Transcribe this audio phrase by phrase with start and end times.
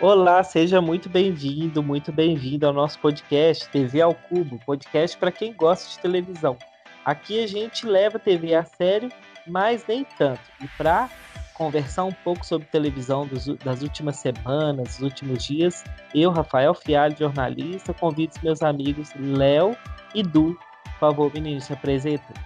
[0.00, 5.52] Olá, seja muito bem-vindo, muito bem-vindo ao nosso podcast TV ao Cubo, podcast para quem
[5.52, 6.56] gosta de televisão.
[7.04, 9.10] Aqui a gente leva a TV a sério,
[9.44, 10.40] mas nem tanto.
[10.62, 11.10] E para
[11.52, 15.82] conversar um pouco sobre televisão dos, das últimas semanas, dos últimos dias,
[16.14, 19.76] eu, Rafael Fialho, jornalista, convido os meus amigos Léo
[20.14, 20.56] e Du.
[20.84, 22.36] Por favor, meninos, se apresentem.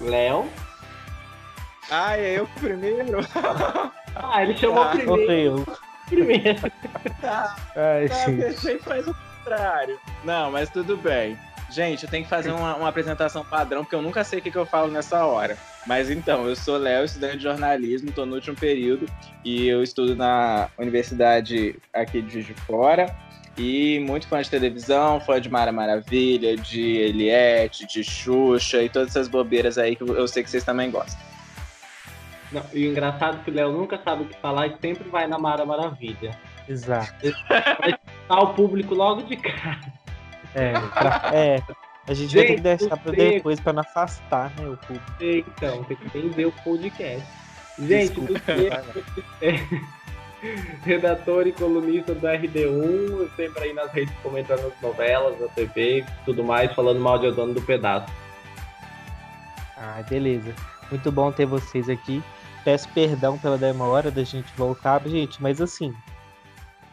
[0.00, 0.48] Léo.
[1.90, 3.18] Ah, é eu primeiro?
[4.14, 5.64] ah, ele chamou ah, primeiro.
[5.66, 5.76] Eu.
[6.08, 6.72] Primeiro.
[7.20, 8.78] Tá, Ai, tá, gente.
[8.78, 9.98] faz o contrário.
[10.24, 11.38] Não, mas tudo bem.
[11.70, 14.50] Gente, eu tenho que fazer uma, uma apresentação padrão, porque eu nunca sei o que,
[14.50, 15.56] que eu falo nessa hora.
[15.86, 19.06] Mas então, eu sou Léo, estudante de jornalismo, estou no último período
[19.44, 23.14] e eu estudo na universidade aqui de Juiz de Fora.
[23.56, 29.10] E muito fã de televisão, fã de Mara Maravilha, de Eliette, de Xuxa e todas
[29.10, 31.29] essas bobeiras aí que eu sei que vocês também gostam.
[32.52, 35.08] Não, e o engraçado é que o Léo nunca sabe o que falar e sempre
[35.08, 36.36] vai na Mara Maravilha.
[36.68, 37.14] Exato.
[37.48, 37.98] Vai
[38.38, 39.80] o público logo de cara.
[40.54, 41.62] É, pra, é
[42.08, 45.06] a gente, gente, vai ter que deixar para depois para não afastar né, o público.
[45.20, 47.26] Então, tem que ver o podcast.
[47.78, 48.36] Gente, do
[49.40, 49.60] é,
[50.84, 56.42] redator e colunista do RD1, sempre aí nas redes comentando as novelas, na TV tudo
[56.42, 58.12] mais, falando mal de dono do pedaço.
[59.76, 60.54] Ah, beleza.
[60.90, 62.22] Muito bom ter vocês aqui.
[62.64, 65.94] Peço perdão pela demora da gente voltar, gente, mas assim,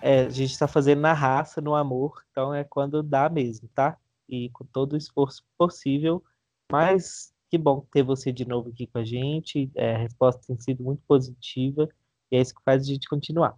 [0.02, 3.98] é, a gente está fazendo na raça, no amor, então é quando dá mesmo, tá?
[4.30, 6.24] E com todo o esforço possível,
[6.72, 9.72] mas que bom ter você de novo aqui com a gente.
[9.76, 11.88] É, a resposta tem sido muito positiva
[12.32, 13.56] e é isso que faz a gente continuar.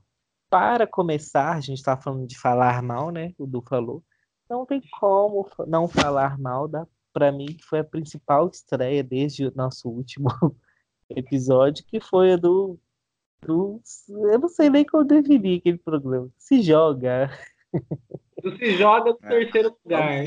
[0.49, 3.33] Para começar, a gente está falando de falar mal, né?
[3.37, 4.03] O Du falou.
[4.49, 9.45] Não tem como não falar mal da, para mim, que foi a principal estreia desde
[9.45, 10.29] o nosso último
[11.09, 12.79] episódio, que foi a do
[13.41, 16.29] do, eu não sei nem como definir aquele programa.
[16.37, 17.29] Se joga.
[18.57, 19.29] se joga no é.
[19.29, 20.25] terceiro lugar.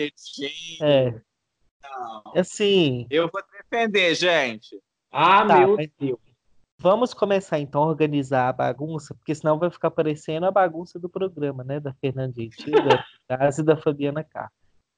[0.81, 1.11] É.
[1.83, 2.23] Não.
[2.35, 3.07] Assim.
[3.11, 4.81] Eu vou defender, gente.
[5.11, 6.19] Ah, tá, meu Deus.
[6.79, 11.09] Vamos começar então a organizar a bagunça, porque senão vai ficar parecendo a bagunça do
[11.09, 11.79] programa, né?
[11.79, 12.73] Da Fernanda Gentil,
[13.29, 14.51] da Casa e da Fabiana K.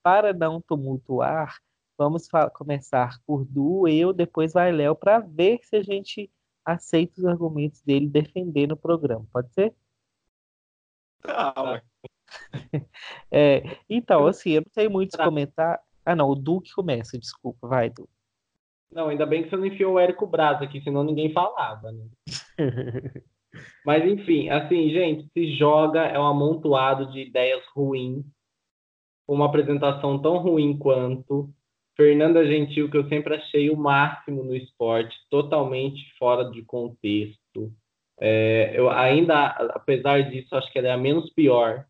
[0.03, 1.59] Para não tumultuar,
[1.97, 6.31] vamos começar por Du, eu, depois vai Léo, para ver se a gente
[6.65, 9.27] aceita os argumentos dele defendendo o programa.
[9.32, 9.75] Pode ser?
[11.27, 11.81] Ah,
[13.31, 15.25] é, então, assim, eu não tenho muito tá.
[15.25, 15.81] comentar.
[16.05, 18.09] Ah, não, o Duque começa, desculpa, vai, Du.
[18.91, 22.06] Não, ainda bem que você não enfiou o Érico Braz aqui, senão ninguém falava, né?
[23.84, 28.25] Mas, enfim, assim, gente, se joga, é um amontoado de ideias ruins,
[29.26, 31.53] uma apresentação tão ruim quanto,
[31.97, 37.72] Fernanda Gentil, que eu sempre achei o máximo no esporte, totalmente fora de contexto.
[38.21, 41.84] É, eu ainda, apesar disso, acho que ela é a menos pior,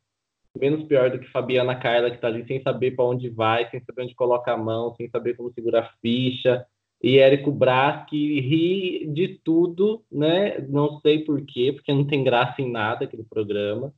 [0.59, 3.81] menos pior do que Fabiana Carla, que está ali sem saber para onde vai, sem
[3.81, 6.67] saber onde coloca a mão, sem saber como segura a ficha.
[7.03, 10.59] E Érico Braz, que ri de tudo, né?
[10.69, 13.93] Não sei por quê, porque não tem graça em nada aquele programa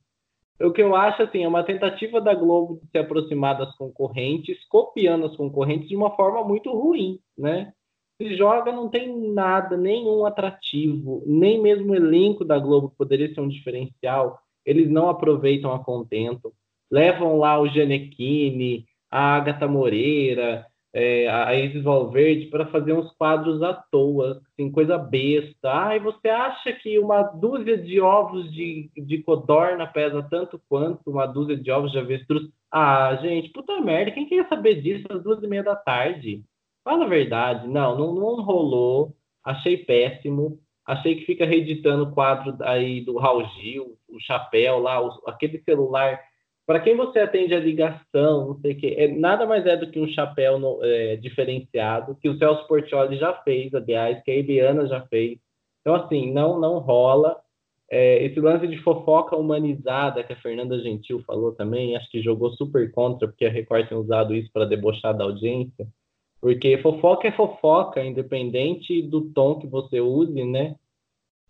[0.59, 4.57] o que eu acho assim é uma tentativa da Globo de se aproximar das concorrentes,
[4.67, 7.73] copiando as concorrentes de uma forma muito ruim, né?
[8.19, 13.31] Se joga não tem nada, nenhum atrativo, nem mesmo o elenco da Globo que poderia
[13.31, 16.51] ser um diferencial, eles não aproveitam a contento.
[16.91, 20.65] Levam lá o Genequini, a Agatha Moreira,
[20.99, 25.95] é, a Isis Valverde para fazer uns quadros à toa, assim, coisa besta.
[25.95, 31.27] E você acha que uma dúzia de ovos de, de codorna pesa tanto quanto uma
[31.27, 32.49] dúzia de ovos de avestruz?
[32.71, 36.43] Ah, gente, puta merda, quem queria saber disso às duas e meia da tarde?
[36.83, 39.15] Fala a verdade, não, não, não rolou,
[39.45, 44.99] achei péssimo, achei que fica reeditando o quadro aí do Raul Gil, o chapéu lá,
[44.99, 46.19] o, aquele celular
[46.67, 49.89] para quem você atende a ligação, não sei o quê, é, nada mais é do
[49.89, 54.35] que um chapéu no, é, diferenciado, que o Celso Portioli já fez, aliás, que a
[54.35, 55.39] Eliana já fez.
[55.79, 57.39] Então, assim, não, não rola.
[57.89, 62.51] É, esse lance de fofoca humanizada que a Fernanda Gentil falou também, acho que jogou
[62.51, 65.87] super contra, porque a Record tem usado isso para debochar da audiência.
[66.41, 70.75] Porque fofoca é fofoca, independente do tom que você use, né?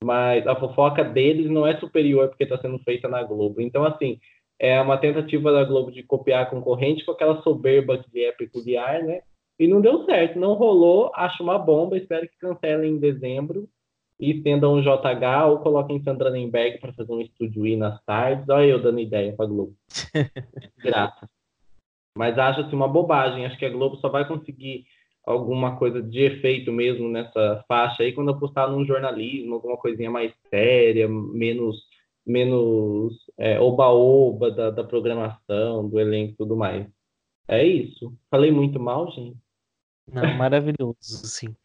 [0.04, 3.60] Mas a fofoca deles não é superior porque está sendo feita na Globo.
[3.60, 4.20] Então, assim,
[4.60, 9.04] é uma tentativa da Globo de copiar a concorrente com aquela soberba que é peculiar,
[9.04, 9.22] né?
[9.60, 13.68] E não deu certo, não rolou, acho uma bomba, espero que cancelem em dezembro
[14.20, 18.48] e estendam um JH ou coloquem Sandra Nemberg para fazer um estúdio I nas tardes.
[18.50, 19.76] Olha eu dando ideia para a Globo.
[20.78, 21.30] Graça.
[22.18, 24.86] Mas acho assim uma bobagem, acho que a Globo só vai conseguir
[25.24, 30.34] alguma coisa de efeito mesmo nessa faixa aí quando apostar num jornalismo, alguma coisinha mais
[30.50, 31.78] séria, menos
[32.28, 36.88] menos é, oba-oba da, da programação, do elenco e tudo mais.
[37.48, 38.14] É isso.
[38.30, 39.38] Falei muito mal, gente?
[40.12, 41.56] Não, maravilhoso, sim.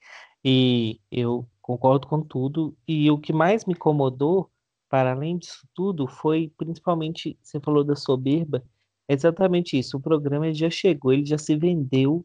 [0.44, 2.76] E eu concordo com tudo.
[2.86, 4.50] E o que mais me incomodou,
[4.88, 8.62] para além disso tudo, foi principalmente, você falou da soberba,
[9.08, 9.96] é exatamente isso.
[9.96, 12.24] O programa já chegou, ele já se vendeu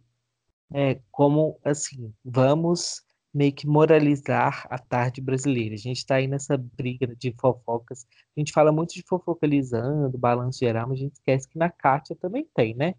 [0.74, 3.02] é, como assim, vamos
[3.38, 5.76] meio que moralizar a tarde brasileira.
[5.76, 8.08] A gente está aí nessa briga de fofocas.
[8.36, 12.16] A gente fala muito de fofocalizando, balanço geral, mas a gente esquece que na Kátia
[12.16, 12.96] também tem, né?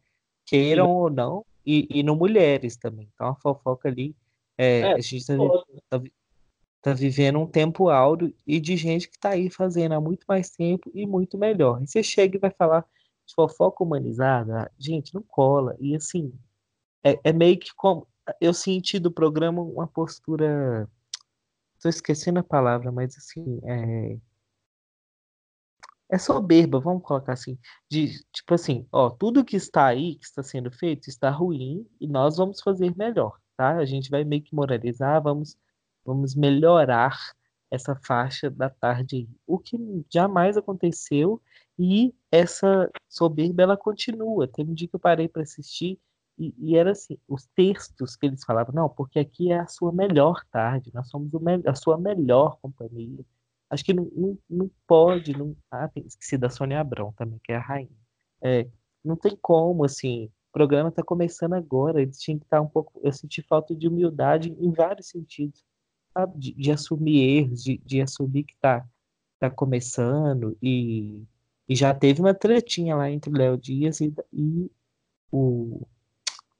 [0.46, 0.92] Queiram Sim.
[0.92, 3.08] ou não, e, e no Mulheres também.
[3.12, 4.14] Então a fofoca ali,
[4.56, 5.34] é, é, a gente está
[5.90, 6.00] tá,
[6.82, 10.50] tá vivendo um tempo áureo e de gente que está aí fazendo há muito mais
[10.50, 11.82] tempo e muito melhor.
[11.82, 12.86] E você chega e vai falar
[13.26, 15.76] de fofoca humanizada, gente, não cola.
[15.80, 16.32] E assim,
[17.02, 18.06] é, é meio que como.
[18.40, 20.88] Eu senti do programa uma postura.
[21.76, 23.60] Estou esquecendo a palavra, mas assim.
[23.64, 24.18] É,
[26.10, 27.58] é soberba, vamos colocar assim.
[27.90, 32.06] De, tipo assim, ó, tudo que está aí, que está sendo feito, está ruim e
[32.08, 33.76] nós vamos fazer melhor, tá?
[33.76, 35.56] A gente vai meio que moralizar, vamos,
[36.04, 37.18] vamos melhorar
[37.70, 39.76] essa faixa da tarde O que
[40.10, 41.40] jamais aconteceu
[41.78, 44.48] e essa soberba ela continua.
[44.48, 45.98] Teve um dia que eu parei para assistir
[46.38, 49.92] e, e, era assim, os textos que eles falavam, não, porque aqui é a sua
[49.92, 51.30] melhor tarde, nós somos
[51.66, 53.24] a sua melhor companhia.
[53.70, 57.52] Acho que não, não, não pode, não, ah, tem, esqueci da Sônia Abrão também, que
[57.52, 57.90] é a rainha.
[58.40, 58.68] É,
[59.04, 62.68] não tem como, assim, o programa está começando agora, eles tinham que estar tá um
[62.68, 65.64] pouco, eu senti falta de humildade em vários sentidos,
[66.12, 68.86] sabe, de, de assumir erros, de, de assumir que está
[69.38, 71.22] tá começando e,
[71.68, 74.70] e já teve uma tretinha lá entre o Léo Dias e, e
[75.30, 75.86] o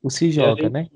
[0.02, 0.72] o se joga, gente...
[0.72, 0.86] né?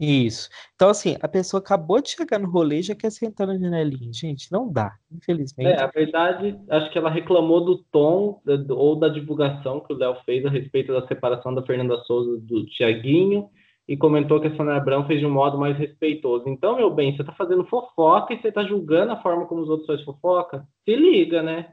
[0.00, 0.48] Isso.
[0.76, 4.12] Então, assim, a pessoa acabou de chegar no rolê e já quer sentar na janelinha.
[4.12, 5.68] Gente, não dá, infelizmente.
[5.68, 8.40] É, a verdade, acho que ela reclamou do tom
[8.70, 12.64] ou da divulgação que o Léo fez a respeito da separação da Fernanda Souza do
[12.66, 13.50] Tiaguinho
[13.88, 16.48] e comentou que a Sônia Abrão fez de um modo mais respeitoso.
[16.48, 19.68] Então, meu bem, você tá fazendo fofoca e você tá julgando a forma como os
[19.68, 20.64] outros fazem fofoca?
[20.84, 21.72] Se liga, né?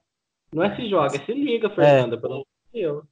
[0.51, 2.19] Não é se joga, é se liga, Fernanda, é.
[2.19, 3.03] pelo amor de Deus.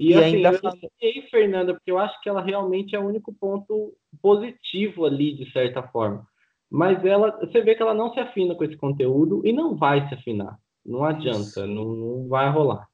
[0.00, 3.06] E, e assim, ainda eu elogiei Fernanda, porque eu acho que ela realmente é o
[3.06, 6.26] único ponto positivo ali, de certa forma.
[6.70, 10.08] Mas ela, você vê que ela não se afina com esse conteúdo e não vai
[10.08, 10.58] se afinar.
[10.86, 12.88] Não adianta, não, não vai rolar.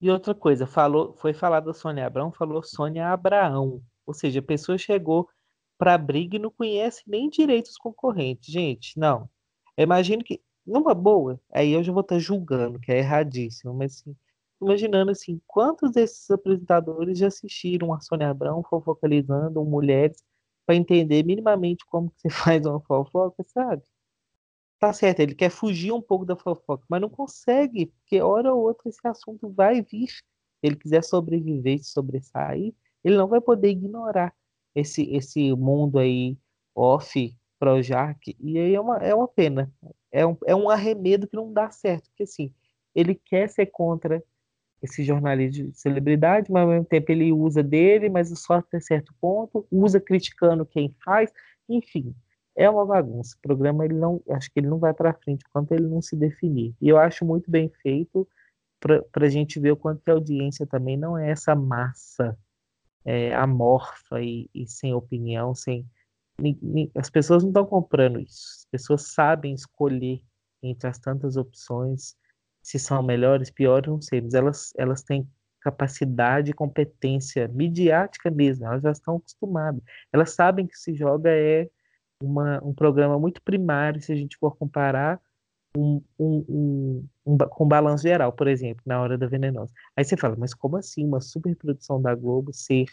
[0.00, 3.82] E outra coisa, falou, foi falado Sônia Abrão, falou Sônia Abraão.
[4.06, 5.28] Ou seja, a pessoa chegou
[5.76, 8.50] para a briga e não conhece nem direito os concorrentes.
[8.50, 9.28] Gente, não.
[9.76, 13.96] Imagino que, numa boa, aí eu já vou estar tá julgando, que é erradíssimo, mas
[13.96, 14.16] assim,
[14.60, 20.22] imaginando assim, quantos desses apresentadores já assistiram a Sônia Abrão fofocalizando mulheres
[20.66, 22.30] para entender minimamente como que você
[22.60, 23.82] faz uma fofoca, sabe?
[24.78, 28.62] Tá certo, ele quer fugir um pouco da fofoca, mas não consegue, porque hora ou
[28.62, 30.08] outra esse assunto vai vir.
[30.62, 34.34] Ele quiser sobreviver sobressair, ele não vai poder ignorar
[34.74, 36.36] esse, esse mundo aí
[36.74, 39.72] off Projac, e aí é uma, é uma pena.
[40.12, 42.52] É um, é um arremedo que não dá certo, porque assim,
[42.94, 44.22] ele quer ser contra
[44.86, 49.14] esse jornalismo de celebridade, mas ao mesmo tempo ele usa dele, mas só até certo
[49.20, 51.30] ponto, usa criticando quem faz,
[51.68, 52.14] enfim,
[52.56, 53.36] é uma bagunça.
[53.36, 56.16] O programa ele não, acho que ele não vai para frente enquanto ele não se
[56.16, 56.74] definir.
[56.80, 58.26] E eu acho muito bem feito
[58.80, 62.36] para a gente ver o quanto que a audiência também não é essa massa
[63.04, 65.86] é, amorfa e, e, sem opinião, sem
[66.94, 68.58] as pessoas não estão comprando isso.
[68.58, 70.20] As pessoas sabem escolher
[70.62, 72.14] entre as tantas opções
[72.66, 75.24] se são melhores, piores, não sei, mas elas, elas têm
[75.60, 79.80] capacidade competência midiática mesmo, elas já estão acostumadas.
[80.12, 81.70] Elas sabem que se joga é
[82.20, 85.20] uma, um programa muito primário, se a gente for comparar
[85.76, 89.72] um, um, um, com balanço geral, por exemplo, na Hora da Venenosa.
[89.96, 92.86] Aí você fala, mas como assim uma superprodução da Globo ser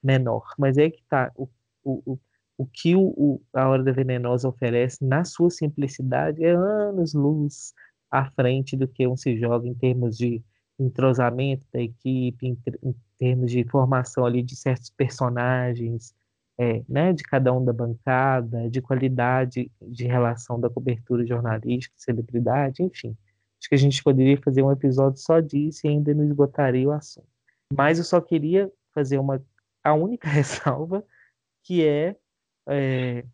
[0.00, 0.54] menor?
[0.56, 1.48] Mas é que tá, o,
[1.82, 2.18] o, o,
[2.58, 7.74] o que o, o, a Hora da Venenosa oferece, na sua simplicidade, é anos-luz
[8.18, 10.42] à frente do que um se joga em termos de
[10.78, 16.14] entrosamento da equipe, em, em termos de formação ali de certos personagens,
[16.58, 22.82] é, né, de cada um da bancada, de qualidade de relação da cobertura jornalística, celebridade,
[22.82, 23.16] enfim.
[23.58, 26.92] Acho que a gente poderia fazer um episódio só disso e ainda não esgotaria o
[26.92, 27.28] assunto.
[27.72, 29.42] Mas eu só queria fazer uma
[29.82, 31.04] a única ressalva
[31.62, 32.16] que é,
[32.68, 33.24] é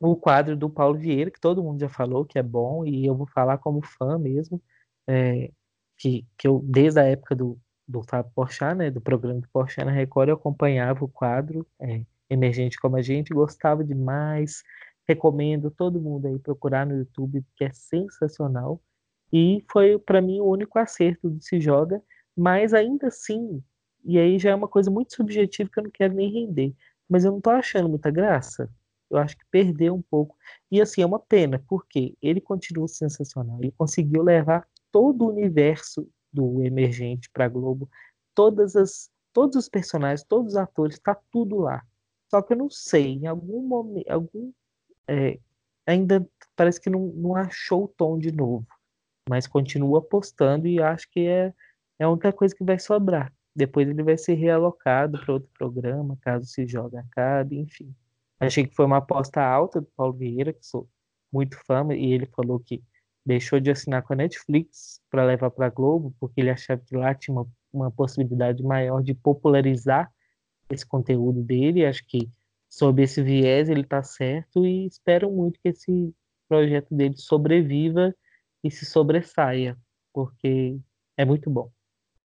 [0.00, 3.14] o quadro do Paulo Vieira, que todo mundo já falou que é bom, e eu
[3.14, 4.62] vou falar como fã mesmo,
[5.06, 5.50] é,
[5.96, 9.84] que, que eu, desde a época do, do Fábio Porchat, né, do programa do Porchat
[9.84, 14.62] na Record, eu acompanhava o quadro, é, emergente como a gente, gostava demais.
[15.08, 18.80] Recomendo todo mundo aí procurar no YouTube, porque é sensacional.
[19.32, 22.02] E foi para mim o único acerto do Se Joga,
[22.36, 23.62] mas ainda assim,
[24.04, 26.74] e aí já é uma coisa muito subjetiva que eu não quero nem render,
[27.08, 28.70] mas eu não tô achando muita graça.
[29.10, 30.36] Eu acho que perdeu um pouco.
[30.70, 33.58] E assim, é uma pena, porque ele continua sensacional.
[33.60, 37.88] Ele conseguiu levar todo o universo do Emergente para Globo,
[38.34, 41.84] todas as todos os personagens, todos os atores, tá tudo lá.
[42.30, 44.50] Só que eu não sei, em algum momento, algum
[45.06, 45.38] é,
[45.86, 48.66] ainda parece que não, não achou o tom de novo,
[49.28, 51.52] mas continua apostando e acho que é,
[51.98, 53.30] é a única coisa que vai sobrar.
[53.54, 57.94] Depois ele vai ser realocado para outro programa, caso se jogue acabe, enfim.
[58.38, 60.88] Achei que foi uma aposta alta do Paulo Vieira, que sou
[61.32, 62.82] muito fã, e ele falou que
[63.24, 66.96] deixou de assinar com a Netflix para levar para a Globo, porque ele achava que
[66.96, 70.12] lá tinha uma, uma possibilidade maior de popularizar
[70.70, 71.84] esse conteúdo dele.
[71.84, 72.30] Acho que
[72.68, 76.14] sob esse viés ele está certo e espero muito que esse
[76.48, 78.14] projeto dele sobreviva
[78.62, 79.76] e se sobressaia,
[80.12, 80.78] porque
[81.16, 81.70] é muito bom.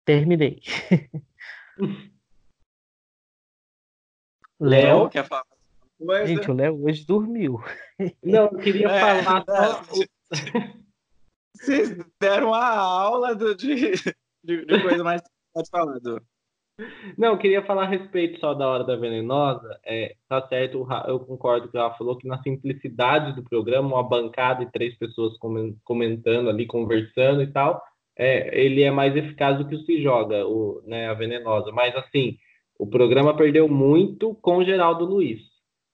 [0.05, 0.61] Terminei.
[4.61, 5.54] Léo, quer falar?
[5.99, 6.27] Coisa?
[6.27, 7.61] Gente, o Léo hoje dormiu.
[8.23, 9.83] Não, eu queria é, falar só...
[11.55, 13.93] Vocês deram a aula do, de,
[14.45, 15.23] de, de coisa mais.
[15.53, 16.21] Pode falar, Du.
[17.17, 19.79] Não, eu queria falar a respeito só da Hora da Venenosa.
[19.87, 23.95] É, tá certo, eu concordo com o que ela falou, que na simplicidade do programa,
[23.95, 25.39] uma bancada e três pessoas
[25.85, 27.81] comentando ali, conversando e tal,
[28.17, 31.71] é, ele é mais eficaz do que o Se Joga, o, né, a Venenosa.
[31.71, 32.37] Mas, assim,
[32.77, 35.41] o programa perdeu muito com o Geraldo Luiz.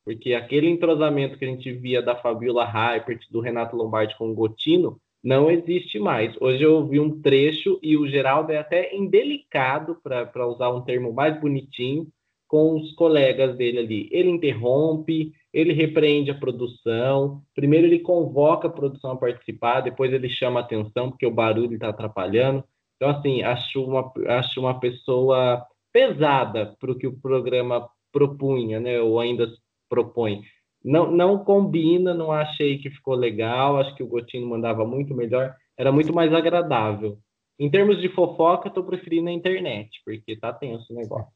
[0.04, 4.35] Porque aquele entrosamento que a gente via da Fabiola Hypert, do Renato Lombardi com o
[4.35, 6.35] Gotino, não existe mais.
[6.40, 11.12] Hoje eu ouvi um trecho e o Geraldo é até indelicado, para usar um termo
[11.12, 12.07] mais bonitinho,
[12.49, 14.09] com os colegas dele ali.
[14.11, 17.42] Ele interrompe, ele repreende a produção.
[17.54, 21.90] Primeiro ele convoca a produção a participar, depois ele chama atenção porque o barulho está
[21.90, 22.64] atrapalhando.
[22.97, 29.00] Então, assim, acho uma, acho uma pessoa pesada para o que o programa propunha, né?
[29.00, 29.47] Ou ainda
[29.90, 30.42] propõe
[30.82, 35.54] não, não combina, não achei que ficou legal, acho que o Gotino mandava muito melhor,
[35.76, 37.20] era muito mais agradável.
[37.59, 41.30] Em termos de fofoca, estou preferindo a internet, porque tá tenso o negócio.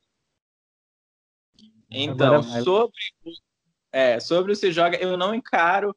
[1.90, 2.96] Então, sobre,
[3.92, 5.94] é, sobre o Se Joga, eu não encaro,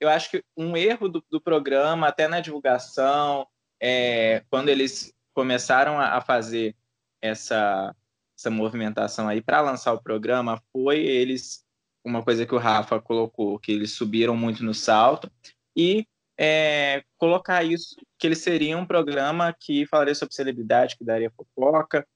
[0.00, 3.46] eu acho que um erro do, do programa, até na divulgação,
[3.80, 6.76] é, quando eles começaram a, a fazer
[7.22, 7.94] essa,
[8.36, 11.64] essa movimentação aí para lançar o programa, foi eles
[12.08, 15.30] uma coisa que o Rafa colocou, que eles subiram muito no salto,
[15.76, 16.06] e
[16.38, 22.06] é, colocar isso, que ele seria um programa que falaria sobre celebridade, que daria fofoca,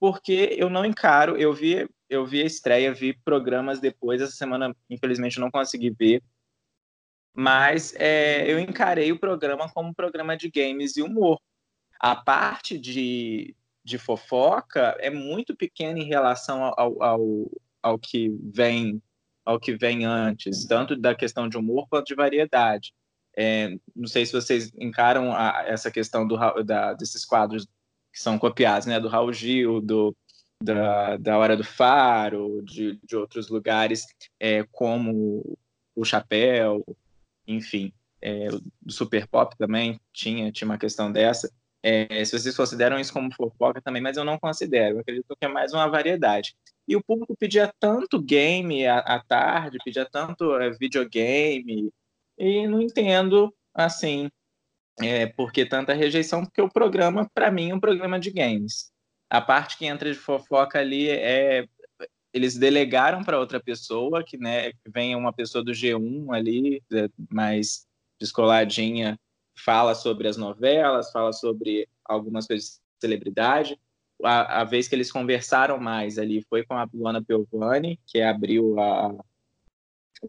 [0.00, 4.74] porque eu não encaro, eu vi, eu vi a estreia, vi programas depois, essa semana,
[4.90, 6.22] infelizmente, não consegui ver,
[7.34, 11.40] mas é, eu encarei o programa como um programa de games e humor.
[12.00, 17.50] A parte de, de fofoca é muito pequena em relação ao, ao,
[17.80, 19.00] ao que vem
[19.48, 22.92] ao que vem antes, tanto da questão de humor quanto de variedade.
[23.34, 27.66] É, não sei se vocês encaram a, essa questão do, da, desses quadros
[28.12, 30.14] que são copiados, né, do Raul Gil, do,
[30.62, 34.04] da, da Hora do Faro, de, de outros lugares,
[34.38, 35.58] é, como
[35.96, 36.84] o Chapéu,
[37.46, 37.90] enfim,
[38.20, 38.48] é,
[38.82, 41.50] do Super Pop também tinha, tinha uma questão dessa.
[41.82, 45.44] É, se vocês consideram isso como fofoca também, mas eu não considero, eu acredito que
[45.44, 46.56] é mais uma variedade.
[46.86, 51.92] E o público pedia tanto game à, à tarde, pedia tanto é, videogame,
[52.36, 54.28] e não entendo, assim,
[55.00, 58.90] é, por que tanta rejeição, porque o programa, para mim, é um programa de games.
[59.30, 61.66] A parte que entra de fofoca ali é.
[62.32, 67.86] Eles delegaram para outra pessoa, que né, vem uma pessoa do G1 ali, é, mais
[68.20, 69.18] descoladinha,
[69.64, 73.78] fala sobre as novelas, fala sobre algumas coisas de celebridade
[74.24, 78.78] a, a, vez que eles conversaram mais ali foi com a Luana Piovani, que abriu
[78.80, 79.14] a,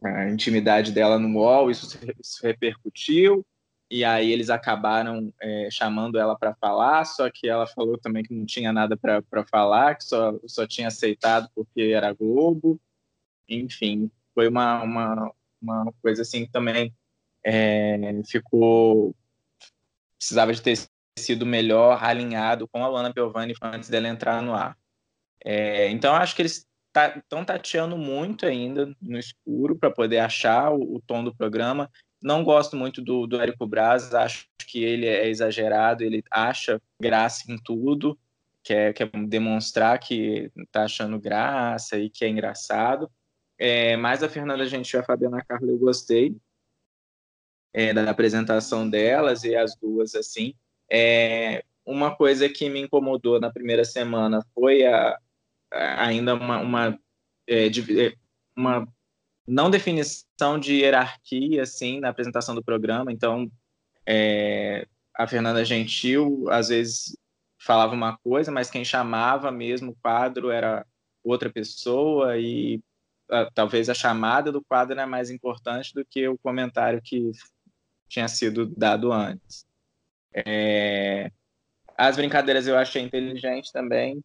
[0.04, 3.46] a intimidade dela no UOL, isso, isso repercutiu,
[3.90, 8.34] e aí eles acabaram é, chamando ela para falar, só que ela falou também que
[8.34, 12.80] não tinha nada para falar, que só, só tinha aceitado porque era Globo.
[13.48, 16.94] Enfim, foi uma, uma, uma coisa assim que também
[17.44, 19.16] é, ficou.
[20.20, 20.78] Precisava de ter
[21.18, 24.78] sido melhor alinhado com a Luana Piovani antes dela entrar no ar.
[25.44, 30.72] É, então, acho que eles estão tá, tateando muito ainda no escuro para poder achar
[30.72, 31.90] o, o, tom do programa.
[32.22, 37.50] Não gosto muito do, do Érico Braz, acho que ele é exagerado, ele acha graça
[37.52, 38.20] em tudo,
[38.64, 43.10] quer, quer demonstrar que está achando graça e que é engraçado.
[43.58, 46.36] É, mais a Fernanda Gentil e a Fabiana Carla eu gostei
[47.74, 50.54] é, da apresentação delas e as duas assim.
[50.92, 55.18] É, uma coisa que me incomodou na primeira semana foi a,
[55.72, 57.00] a ainda uma, uma,
[57.48, 58.14] é, de, é,
[58.56, 58.88] uma
[59.48, 63.12] não definição de hierarquia assim na apresentação do programa.
[63.12, 63.52] Então,
[64.06, 67.18] é, a Fernanda Gentil às vezes
[67.60, 70.86] falava uma coisa, mas quem chamava mesmo o quadro era
[71.24, 72.82] outra pessoa e
[73.30, 77.32] a, talvez a chamada do quadro é mais importante do que o comentário que
[78.10, 79.66] tinha sido dado antes.
[80.34, 81.32] É,
[81.98, 84.22] as brincadeiras eu achei inteligente também.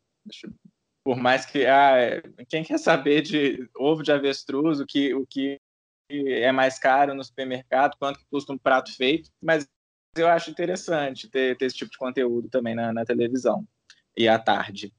[1.04, 5.60] Por mais que ah, quem quer saber de ovo de avestruz, o que, o que
[6.10, 9.68] é mais caro no supermercado, quanto custa um prato feito, mas
[10.16, 13.66] eu acho interessante ter, ter esse tipo de conteúdo também na, na televisão
[14.16, 14.92] e à tarde.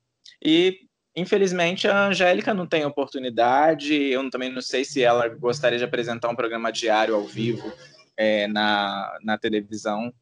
[0.44, 0.82] E
[1.16, 6.30] infelizmente a Angélica não tem oportunidade, eu também não sei se ela gostaria de apresentar
[6.30, 7.74] um programa diário ao vivo
[8.18, 10.14] é, na, na televisão,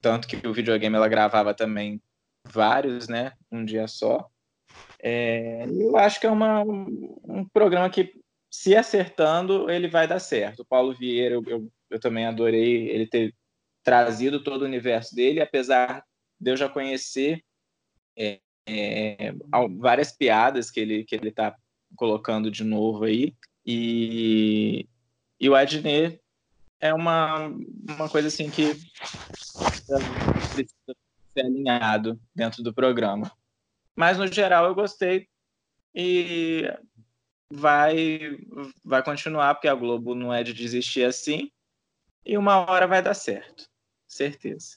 [0.00, 2.00] tanto que o videogame ela gravava também
[2.46, 4.28] vários, né, um dia só.
[4.98, 8.12] É, eu acho que é uma, um programa que,
[8.50, 10.60] se acertando, ele vai dar certo.
[10.60, 13.34] O Paulo Vieira, eu, eu, eu também adorei ele ter
[13.82, 16.04] trazido todo o universo dele, apesar
[16.40, 17.42] de eu já conhecer
[18.16, 19.34] é, é,
[19.78, 21.56] várias piadas que ele que ele está
[21.96, 23.34] colocando de novo aí
[23.66, 24.88] e,
[25.40, 26.20] e o Adnet
[26.84, 27.46] é uma,
[27.88, 28.74] uma coisa assim que
[30.52, 30.94] precisa
[31.32, 33.32] ser alinhado dentro do programa.
[33.96, 35.26] Mas no geral eu gostei
[35.94, 36.64] e
[37.50, 38.36] vai
[38.84, 41.50] vai continuar porque a Globo não é de desistir assim
[42.22, 43.66] e uma hora vai dar certo,
[44.06, 44.76] certeza.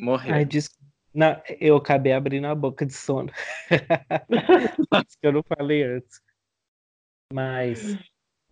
[0.00, 0.34] Morreu.
[0.34, 0.68] Ai, des...
[1.14, 3.30] Não, eu acabei abrindo a boca de sono.
[5.06, 6.20] Isso que eu não falei antes.
[7.32, 7.96] Mas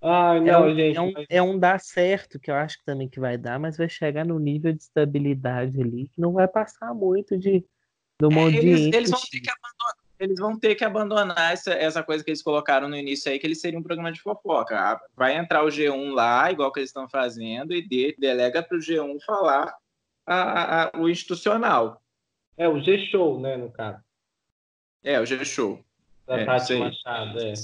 [0.06, 0.96] Ai, não, é um, gente.
[0.96, 1.26] É um, mas...
[1.30, 4.24] é um dar certo, que eu acho que também que vai dar, mas vai chegar
[4.24, 7.64] no nível de estabilidade ali, que não vai passar muito de,
[8.22, 12.02] uma é, eles, eles, vão ter que abandonar, eles vão ter que abandonar essa, essa
[12.02, 14.78] coisa que eles colocaram no início aí, que eles seriam um programa de fofoca.
[14.78, 18.76] Ah, vai entrar o G1 lá, igual que eles estão fazendo, e de, delega para
[18.76, 19.74] o G1 falar
[20.26, 22.00] a, a, o institucional.
[22.58, 23.98] É, o G-Show, né, no caso.
[25.02, 25.82] É, o G-Show.
[26.26, 27.54] Da é, Tati Machado, é.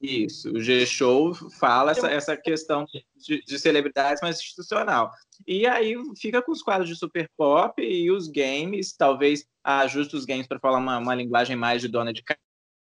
[0.00, 5.10] Isso, o G-Show fala essa, essa questão de, de, celebridades mais institucional.
[5.44, 10.24] E aí fica com os quadros de super pop e os games, talvez ajuste os
[10.24, 12.22] games para falar uma, uma linguagem mais de dona de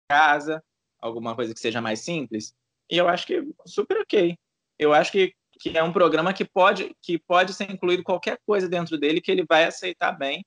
[0.09, 0.63] casa,
[1.01, 2.55] alguma coisa que seja mais simples.
[2.89, 4.39] E eu acho que super ok.
[4.79, 8.69] Eu acho que, que é um programa que pode, que pode ser incluído qualquer coisa
[8.69, 10.45] dentro dele que ele vai aceitar bem.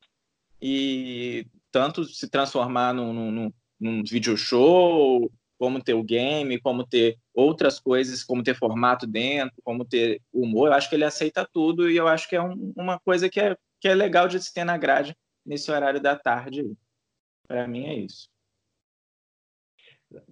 [0.61, 7.17] E tanto se transformar num, num, num video show como ter o game, como ter
[7.33, 10.67] outras coisas, como ter formato dentro, como ter humor.
[10.67, 13.39] Eu acho que ele aceita tudo e eu acho que é um, uma coisa que
[13.39, 15.15] é, que é legal de se ter na grade
[15.45, 16.65] nesse horário da tarde.
[17.47, 18.29] Para mim é isso.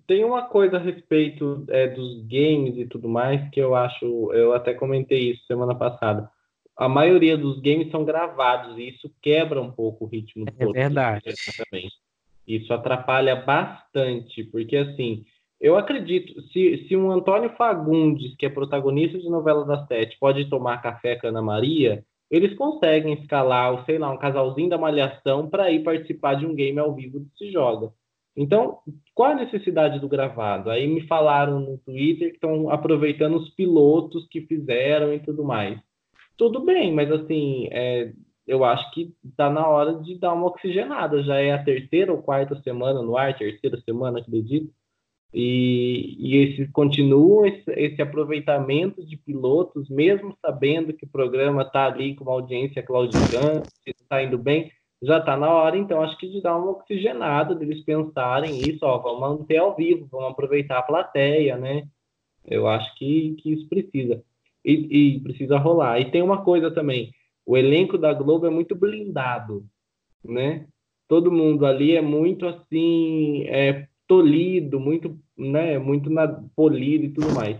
[0.07, 4.53] Tem uma coisa a respeito é, dos games e tudo mais que eu acho, eu
[4.53, 6.29] até comentei isso semana passada.
[6.75, 10.65] A maioria dos games são gravados e isso quebra um pouco o ritmo do É
[10.65, 11.33] verdade.
[11.57, 11.89] Também.
[12.47, 15.25] Isso atrapalha bastante, porque assim,
[15.59, 20.49] eu acredito, se, se um Antônio Fagundes, que é protagonista de novela das sete, pode
[20.49, 25.49] tomar café com a Ana Maria, eles conseguem escalar, sei lá, um casalzinho da malhação
[25.49, 27.91] para ir participar de um game ao vivo que se joga.
[28.35, 28.79] Então,
[29.13, 30.69] qual a necessidade do gravado?
[30.69, 35.79] Aí me falaram no Twitter que estão aproveitando os pilotos que fizeram e tudo mais.
[36.35, 38.11] Tudo bem, mas assim, é,
[38.47, 41.23] eu acho que está na hora de dar uma oxigenada.
[41.23, 44.73] Já é a terceira ou quarta semana no ar, terceira semana, acredito.
[45.33, 51.87] E, e esse continua esse, esse, aproveitamento de pilotos, mesmo sabendo que o programa está
[51.87, 56.29] ali com uma audiência claudicante, está indo bem, já está na hora, então, acho que
[56.29, 60.83] de dar uma oxigenada, deles pensarem isso, ó, vamos manter ao vivo, vamos aproveitar a
[60.83, 61.87] plateia, né?
[62.45, 64.23] Eu acho que, que isso precisa.
[64.63, 65.99] E, e precisa rolar.
[65.99, 67.11] E tem uma coisa também,
[67.45, 69.65] o elenco da Globo é muito blindado,
[70.23, 70.65] né?
[71.07, 77.33] Todo mundo ali é muito assim, é tolido, muito, né, muito na, polido e tudo
[77.33, 77.57] mais.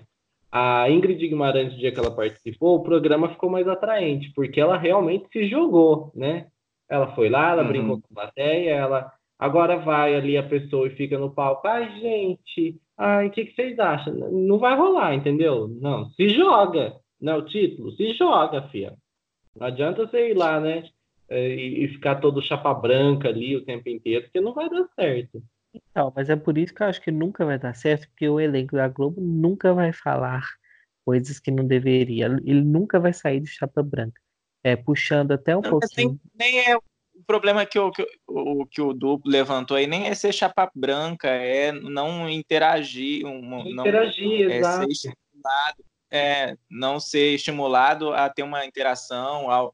[0.52, 4.78] A Ingrid Guimarães, no dia que ela participou, o programa ficou mais atraente, porque ela
[4.78, 6.48] realmente se jogou, né?
[6.88, 7.67] Ela foi lá, ela uhum.
[7.67, 12.00] brincou com a plateia, ela agora vai ali a pessoa e fica no palco, ai
[12.00, 14.13] gente, ai, o que, que vocês acham?
[14.13, 15.67] Não vai rolar, entendeu?
[15.67, 18.96] Não, se joga, não é o título, se joga, filha.
[19.56, 20.89] Não adianta você ir lá, né?
[21.30, 25.42] É, e, ficar todo chapa branca ali o tempo inteiro, porque não vai dar certo.
[25.74, 28.39] Então, mas é por isso que eu acho que nunca vai dar certo, porque o
[28.39, 30.44] elenco da Globo nunca vai falar
[31.06, 32.26] coisas que não deveria.
[32.44, 34.22] Ele nunca vai sair de chapa branca.
[34.63, 36.20] É, puxando até um não, pouquinho.
[36.38, 36.82] Nem, nem, é o
[37.26, 41.28] problema que o, que o, que o duplo levantou aí, nem é ser chapa branca,
[41.28, 43.26] é não interagir.
[43.26, 44.86] Um, não interagir, é exato.
[44.94, 49.73] Ser estimulado, é, não ser estimulado a ter uma interação, ao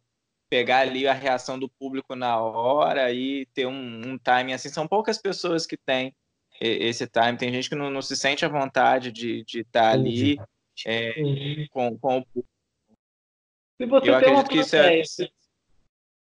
[0.50, 4.70] pegar ali a reação do público na hora e ter um, um timing assim.
[4.70, 6.16] São poucas pessoas que têm
[6.62, 7.38] esse time.
[7.38, 10.40] Tem gente que não, não se sente à vontade de estar tá ali
[10.88, 11.14] é,
[11.72, 12.50] com, com o público.
[13.78, 15.04] Se você Eu tem uma que isso é...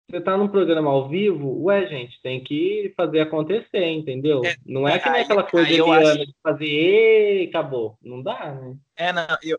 [0.10, 4.44] Você tá num programa ao vivo, ué, gente, tem que fazer acontecer, entendeu?
[4.46, 6.26] É, não é que nem aquela coisa de, acho...
[6.26, 7.98] de fazer e acabou.
[8.02, 8.78] Não dá, né?
[8.96, 9.26] É, não.
[9.42, 9.58] Eu,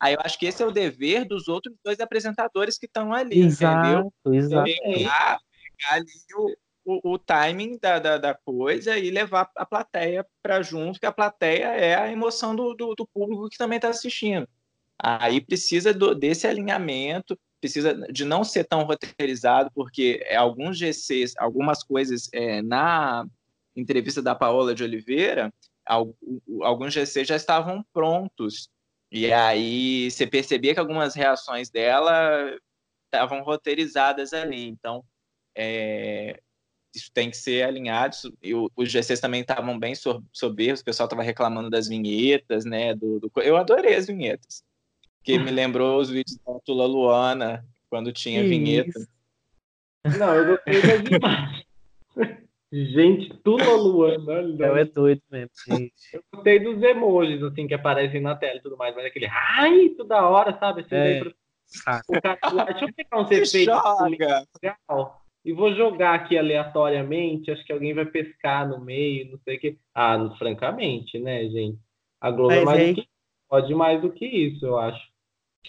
[0.00, 3.40] Aí eu acho que esse é o dever dos outros dois apresentadores que estão ali,
[3.40, 4.12] exato, entendeu?
[4.34, 4.64] Exato.
[4.64, 5.38] Pegar,
[5.78, 6.54] pegar ali o,
[6.84, 11.12] o, o, timing da, da, da, coisa e levar a plateia para junto, que a
[11.12, 14.48] plateia é a emoção do, do, do público que também está assistindo.
[14.98, 21.82] Aí precisa do, desse alinhamento, precisa de não ser tão roteirizado, porque alguns GCs, algumas
[21.82, 23.26] coisas é, na
[23.74, 25.52] entrevista da Paola de Oliveira,
[26.62, 28.68] alguns GCs já estavam prontos
[29.14, 32.58] e aí você percebia que algumas reações dela
[33.04, 34.66] estavam roteirizadas ali.
[34.66, 35.04] Então,
[35.56, 36.40] é,
[36.92, 38.16] isso tem que ser alinhado.
[38.42, 39.94] E os GCs também estavam bem
[40.32, 42.92] soberbos, o pessoal estava reclamando das vinhetas, né?
[42.96, 44.64] Do, do, Eu adorei as vinhetas.
[45.22, 48.98] Que me lembrou os vídeos da Tula Luana, quando tinha que vinheta.
[48.98, 50.18] Isso.
[50.18, 51.64] Não, eu gostei das imagens.
[52.74, 54.42] Gente, tudo Luana.
[54.42, 55.92] Não, é doido mesmo, gente.
[56.12, 59.90] Eu gostei dos emojis, assim, que aparecem na tela e tudo mais, mas aquele ai,
[59.90, 60.80] tudo da hora, sabe?
[60.80, 61.20] Assim, é.
[61.20, 61.34] pro...
[62.08, 67.72] o cara, deixa eu pegar uns efeitos legal e vou jogar aqui aleatoriamente, acho que
[67.72, 69.78] alguém vai pescar no meio, não sei o que.
[69.94, 71.78] Ah, francamente, né, gente?
[72.20, 72.94] A Globo é mais aí...
[72.94, 73.08] que...
[73.48, 75.06] pode mais do que isso, eu acho.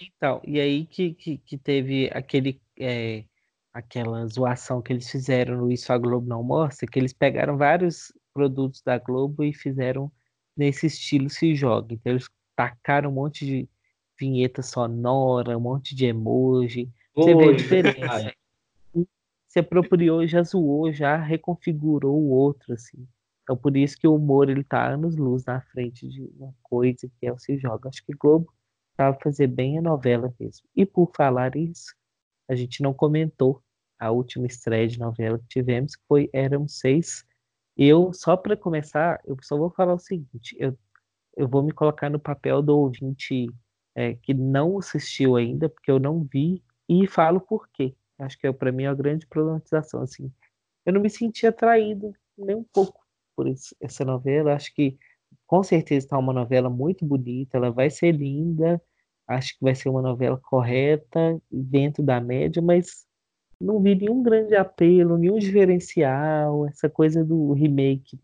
[0.00, 2.60] Então, e aí que, que, que teve aquele...
[2.78, 3.22] É
[3.76, 8.10] aquela zoação que eles fizeram no Isso a Globo Não Mostra, que eles pegaram vários
[8.32, 10.10] produtos da Globo e fizeram
[10.56, 11.92] nesse estilo se joga.
[11.92, 13.68] Então eles tacaram um monte de
[14.18, 16.90] vinheta sonora, um monte de emoji.
[17.14, 18.34] Você vê a diferença.
[19.46, 23.06] Se apropriou, já zoou, já reconfigurou o outro, assim.
[23.42, 27.10] Então por isso que o humor ele tá anos luz na frente de uma coisa
[27.20, 27.90] que é o se joga.
[27.90, 28.50] Acho que Globo
[28.96, 30.66] tava fazer bem a novela mesmo.
[30.74, 31.94] E por falar isso,
[32.48, 33.62] a gente não comentou
[33.98, 37.24] a última estreia de novela que tivemos, que foi Éramos Seis.
[37.76, 40.76] Eu, só para começar, eu só vou falar o seguinte: eu,
[41.36, 43.46] eu vou me colocar no papel do ouvinte
[43.94, 47.94] é, que não assistiu ainda, porque eu não vi, e falo por quê.
[48.18, 50.02] Acho que é, para mim é uma grande problematização.
[50.02, 50.32] Assim,
[50.84, 53.00] eu não me senti atraído nem um pouco
[53.34, 53.46] por
[53.80, 54.54] essa novela.
[54.54, 54.96] Acho que
[55.46, 58.80] com certeza está uma novela muito bonita, ela vai ser linda.
[59.26, 63.05] Acho que vai ser uma novela correta, dentro da média, mas
[63.60, 66.66] não vi nenhum grande apelo, nenhum diferencial.
[66.66, 68.18] Essa coisa do remake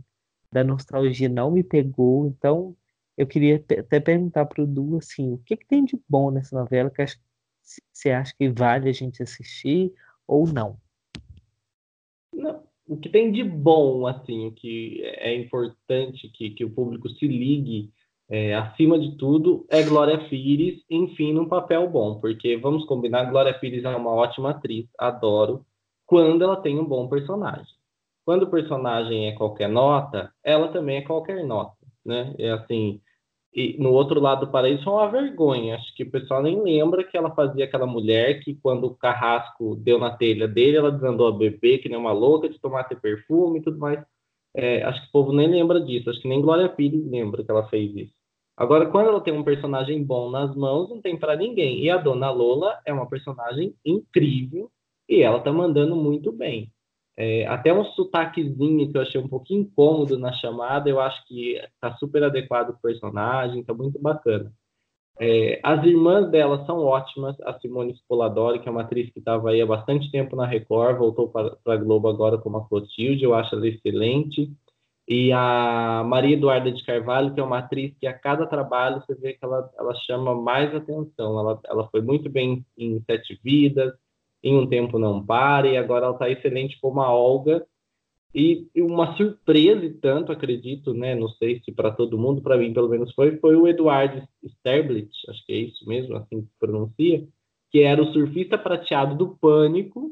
[0.50, 2.26] da nostalgia não me pegou.
[2.26, 2.76] Então,
[3.16, 6.58] eu queria até perguntar para o Du assim, o que, que tem de bom nessa
[6.58, 7.04] novela que
[7.92, 9.92] você acha que vale a gente assistir
[10.26, 10.76] ou não?
[12.34, 12.62] não?
[12.86, 17.90] O que tem de bom, assim, que é importante que, que o público se ligue
[18.32, 23.52] é, acima de tudo, é Glória Pires, enfim, num papel bom, porque vamos combinar, Glória
[23.52, 25.66] Pires é uma ótima atriz, adoro,
[26.06, 27.74] quando ela tem um bom personagem.
[28.24, 32.34] Quando o personagem é qualquer nota, ela também é qualquer nota, né?
[32.38, 33.02] É assim,
[33.54, 35.74] e no outro lado do paraíso é uma vergonha.
[35.74, 39.76] Acho que o pessoal nem lembra que ela fazia aquela mulher que, quando o carrasco
[39.76, 42.98] deu na telha dele, ela desandou a beber, que nem uma louca, de tomar seu
[42.98, 44.02] perfume e tudo mais.
[44.54, 46.08] É, acho que o povo nem lembra disso.
[46.08, 48.21] Acho que nem Glória Pires lembra que ela fez isso.
[48.56, 51.82] Agora, quando ela tem um personagem bom nas mãos, não tem para ninguém.
[51.82, 54.70] E a Dona Lola é uma personagem incrível
[55.08, 56.70] e ela tá mandando muito bem.
[57.16, 61.60] É, até um sotaquezinho que eu achei um pouquinho incômodo na chamada, eu acho que
[61.80, 64.52] tá super adequado o personagem, tá muito bacana.
[65.20, 69.50] É, as irmãs dela são ótimas, a Simone Spoladori, que é uma atriz que estava
[69.50, 73.34] aí há bastante tempo na Record, voltou para a Globo agora como a Clotilde, eu
[73.34, 74.50] acho ela excelente.
[75.12, 79.14] E a Maria Eduarda de Carvalho, que é uma atriz que a cada trabalho você
[79.14, 81.38] vê que ela, ela chama mais atenção.
[81.38, 83.92] Ela, ela foi muito bem em Sete Vidas,
[84.42, 87.62] em Um Tempo Não Pare, e agora ela está excelente como a Olga.
[88.34, 91.14] E, e uma surpresa, e tanto acredito, né?
[91.14, 95.10] Não sei se para todo mundo, para mim pelo menos foi, foi o Eduardo Sterblit,
[95.28, 97.22] acho que é isso mesmo, assim que pronuncia,
[97.70, 100.10] que era o surfista prateado do Pânico,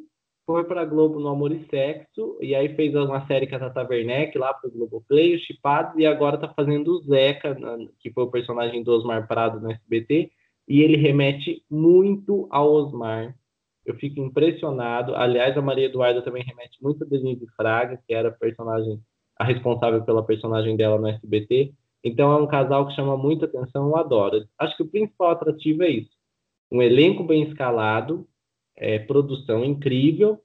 [0.51, 3.87] foi para Globo no Amor e Sexo, e aí fez uma série com a Tata
[3.89, 7.57] Werneck lá para o Globoplay, os Chipados, e agora tá fazendo o Zeca,
[8.01, 10.29] que foi o personagem do Osmar Prado no SBT,
[10.67, 13.33] e ele remete muito ao Osmar.
[13.87, 15.15] Eu fico impressionado.
[15.15, 19.01] Aliás, a Maria Eduarda também remete muito a Denise Fraga, que era a personagem,
[19.39, 21.73] a responsável pela personagem dela no SBT.
[22.03, 24.45] Então é um casal que chama muita atenção, eu adoro.
[24.59, 26.11] Acho que o principal atrativo é isso.
[26.73, 28.27] Um elenco bem escalado,
[28.81, 30.41] é, produção incrível.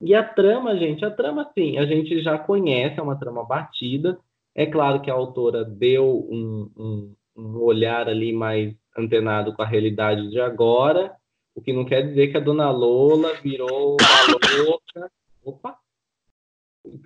[0.00, 4.18] E a trama, gente, a trama sim, a gente já conhece, é uma trama batida.
[4.54, 9.66] É claro que a autora deu um, um, um olhar ali mais antenado com a
[9.66, 11.14] realidade de agora,
[11.54, 15.10] o que não quer dizer que a dona Lola virou uma louca.
[15.44, 15.79] Opa!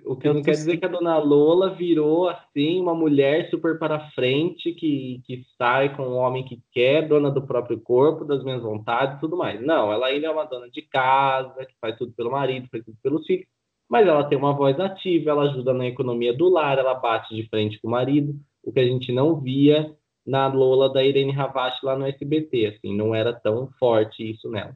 [0.05, 4.09] O que não quer dizer que a dona Lola virou assim uma mulher super para
[4.11, 8.61] frente que, que sai com um homem que quer, dona do próprio corpo, das minhas
[8.61, 9.61] vontades e tudo mais.
[9.61, 12.97] Não, ela ainda é uma dona de casa, que faz tudo pelo marido, faz tudo
[13.03, 13.45] pelos filhos,
[13.89, 17.47] mas ela tem uma voz ativa, ela ajuda na economia do lar, ela bate de
[17.49, 18.33] frente com o marido,
[18.63, 19.93] o que a gente não via
[20.25, 24.75] na Lola da Irene Ravache lá no SBT, assim, não era tão forte isso nela.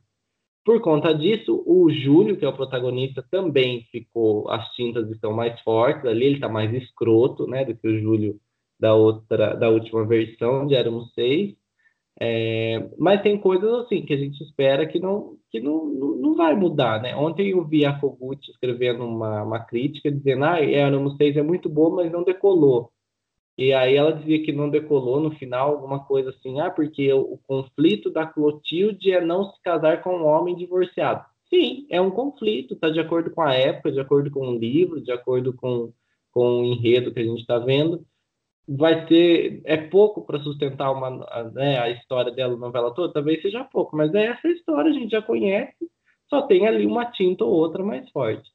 [0.63, 5.59] Por conta disso, o Júlio, que é o protagonista, também ficou, as tintas estão mais
[5.61, 8.39] fortes ali, ele está mais escroto, né, do que o Júlio
[8.79, 11.55] da outra, da última versão de Éramos Seis.
[12.21, 16.53] É, mas tem coisas assim que a gente espera que não que não, não vai
[16.55, 17.15] mudar, né?
[17.15, 21.69] Ontem eu vi a Kogut escrevendo uma, uma crítica dizendo ah, Éramos Seis é muito
[21.69, 22.91] boa, mas não decolou.
[23.59, 27.33] E aí ela dizia que não decolou no final, alguma coisa assim, ah, porque o,
[27.33, 31.25] o conflito da Clotilde é não se casar com um homem divorciado.
[31.49, 35.01] Sim, é um conflito, está de acordo com a época, de acordo com o livro,
[35.01, 35.91] de acordo com,
[36.31, 38.05] com o enredo que a gente está vendo.
[38.65, 41.09] Vai ser, é pouco para sustentar uma,
[41.51, 44.93] né, a história dela, a novela toda, talvez seja pouco, mas é essa história, a
[44.93, 45.75] gente já conhece,
[46.29, 48.49] só tem ali uma tinta ou outra mais forte.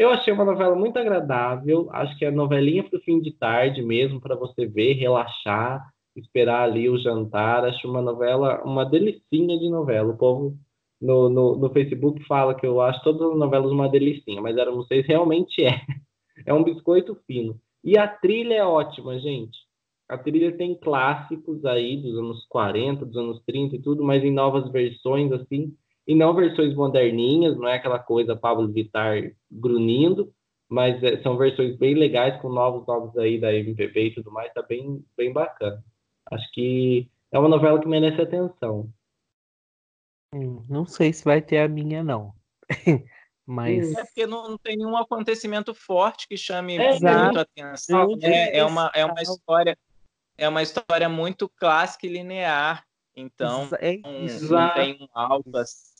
[0.00, 3.82] Eu achei uma novela muito agradável, acho que é novelinha para o fim de tarde
[3.82, 7.66] mesmo, para você ver, relaxar, esperar ali o jantar.
[7.66, 10.10] Acho uma novela, uma delicinha de novela.
[10.10, 10.56] O povo
[10.98, 14.72] no, no, no Facebook fala que eu acho todas as novelas uma delicinha, mas era
[14.72, 15.82] vocês realmente é.
[16.46, 17.60] É um biscoito fino.
[17.84, 19.58] E a trilha é ótima, gente.
[20.08, 24.32] A trilha tem clássicos aí dos anos 40, dos anos 30 e tudo, mas em
[24.32, 25.76] novas versões, assim,
[26.10, 30.34] e não versões moderninhas, não é aquela coisa Pablo Vittar grunindo,
[30.68, 34.52] mas é, são versões bem legais com novos nomes aí da MPB e tudo mais,
[34.52, 35.80] tá bem, bem bacana.
[36.28, 38.92] Acho que é uma novela que merece atenção.
[40.34, 42.34] Hum, não sei se vai ter a minha, não.
[43.46, 43.94] Mas...
[43.94, 47.06] É porque não, tem nenhum acontecimento forte que chame é, muito
[47.38, 48.18] a atenção.
[48.20, 49.78] É, é, uma, é uma história
[50.36, 52.84] é uma história muito clássica e linear.
[53.14, 55.90] Então, é, não tem um alto assim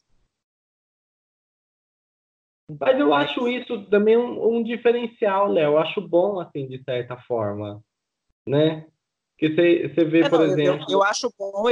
[2.78, 5.72] mas eu acho isso também um, um diferencial, Léo.
[5.72, 7.82] Eu acho bom, assim, de certa forma,
[8.46, 8.86] né?
[9.38, 10.86] Que você vê, é, por não, exemplo...
[10.88, 11.64] Eu, eu, acho bom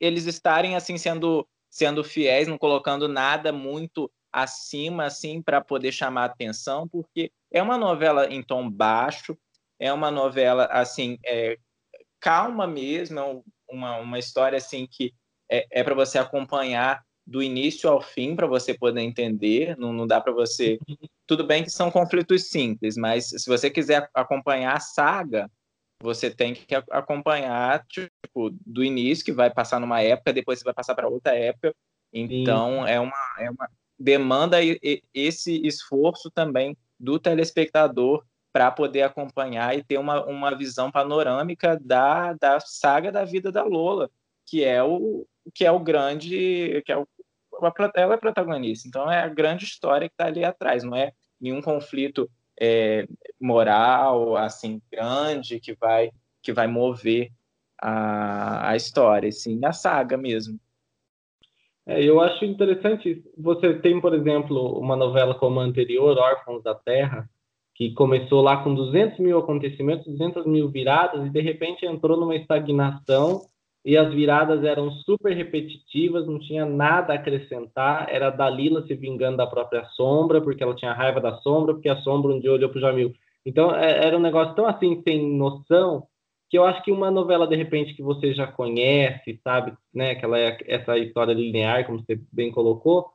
[0.00, 6.24] eles estarem, assim, sendo, sendo fiéis, não colocando nada muito acima, assim, para poder chamar
[6.24, 9.36] atenção, porque é uma novela em tom baixo,
[9.78, 11.56] é uma novela, assim, é,
[12.20, 15.12] calma mesmo, é uma, uma história, assim, que
[15.50, 19.76] é, é para você acompanhar do início ao fim para você poder entender.
[19.78, 20.78] Não, não dá para você.
[21.26, 25.50] Tudo bem que são conflitos simples, mas se você quiser acompanhar a saga,
[26.02, 30.74] você tem que acompanhar tipo do início que vai passar numa época, depois você vai
[30.74, 31.74] passar para outra época.
[32.12, 34.58] Então é uma, é uma demanda
[35.12, 42.34] esse esforço também do telespectador para poder acompanhar e ter uma, uma visão panorâmica da,
[42.34, 44.08] da saga da vida da Lola,
[44.46, 47.06] que é o que é o grande que é o
[47.94, 51.62] ela é protagonista, então é a grande história que está ali atrás, não é nenhum
[51.62, 52.28] conflito
[52.60, 53.06] é,
[53.40, 56.10] moral assim grande que vai
[56.42, 57.30] que vai mover
[57.80, 60.58] a, a história, sim, a saga mesmo.
[61.86, 63.22] É, eu acho interessante.
[63.36, 67.28] Você tem, por exemplo, uma novela como a anterior, Órfãos da Terra,
[67.74, 72.36] que começou lá com 200 mil acontecimentos, 200 mil viradas, e de repente entrou numa
[72.36, 73.42] estagnação
[73.84, 78.06] e as viradas eram super repetitivas, não tinha nada a acrescentar.
[78.08, 82.00] Era Dalila se vingando da própria sombra, porque ela tinha raiva da sombra, porque a
[82.00, 83.12] sombra um dia olhou para o Jamil.
[83.44, 86.06] Então é, era um negócio tão assim, sem noção,
[86.48, 90.24] que eu acho que uma novela, de repente, que você já conhece, sabe, né, que
[90.24, 93.10] ela é essa história linear, como você bem colocou,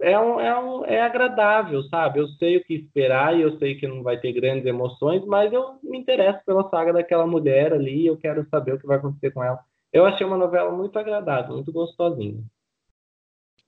[0.00, 2.20] é, um, é, um, é agradável, sabe?
[2.20, 5.52] Eu sei o que esperar e eu sei que não vai ter grandes emoções, mas
[5.52, 9.30] eu me interesso pela saga daquela mulher ali, eu quero saber o que vai acontecer
[9.32, 9.58] com ela.
[9.96, 12.44] Eu achei uma novela muito agradável, muito gostosinha.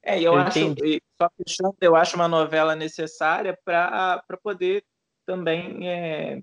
[0.02, 0.60] É, eu, eu acho,
[1.16, 4.84] só fechando, eu acho uma novela necessária para poder
[5.24, 6.42] também, é,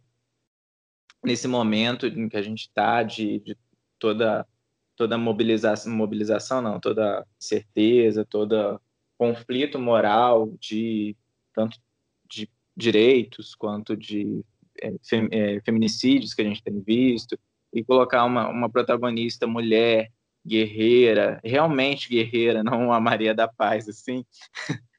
[1.23, 3.55] nesse momento em que a gente está, de, de,
[3.99, 4.47] toda
[4.95, 8.81] toda mobilização, mobilização não, toda certeza, toda
[9.19, 11.15] conflito moral de
[11.53, 11.79] tanto
[12.27, 14.43] de direitos quanto de
[14.81, 17.37] é, fem, é, feminicídios que a gente tem visto
[17.75, 20.09] e colocar uma, uma protagonista mulher
[20.47, 24.23] guerreira, realmente guerreira, não uma Maria da Paz assim,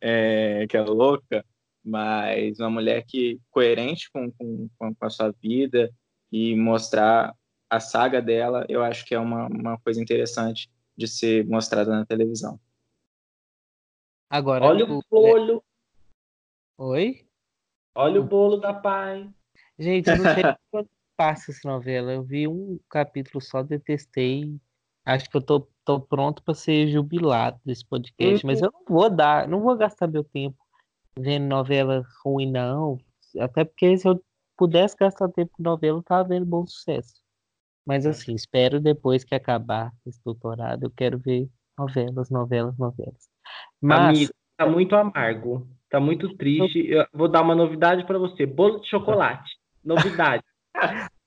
[0.00, 1.44] é, que é louca,
[1.82, 5.90] mas uma mulher que coerente com, com, com a sua vida
[6.30, 7.34] e mostrar
[7.70, 12.04] a saga dela, eu acho que é uma, uma coisa interessante de ser mostrada na
[12.04, 12.60] televisão.
[14.28, 15.64] Agora, olha o bolo.
[16.76, 17.26] Oi?
[17.94, 19.30] Olha o bolo da pai.
[19.78, 22.12] Gente, eu não sei quanto passa essa novela.
[22.12, 24.56] Eu vi um capítulo só, detestei.
[25.04, 28.52] Acho que eu tô, tô pronto para ser jubilado desse podcast, uhum.
[28.52, 30.56] mas eu não vou dar, não vou gastar meu tempo
[31.18, 32.98] vendo novela ruim, não.
[33.40, 34.22] Até porque se eu
[34.56, 37.14] pudesse gastar tempo com novela, eu tava vendo bom sucesso.
[37.84, 38.10] Mas é.
[38.10, 43.28] assim, espero depois que acabar esse doutorado, eu quero ver novelas, novelas, novelas.
[43.80, 44.16] Mas...
[44.16, 46.86] Amigo, tá muito amargo, tá muito triste.
[46.86, 49.50] Eu vou dar uma novidade para você: bolo de chocolate.
[49.82, 50.44] Novidade.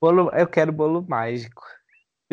[0.00, 1.62] Bolo, eu quero bolo mágico.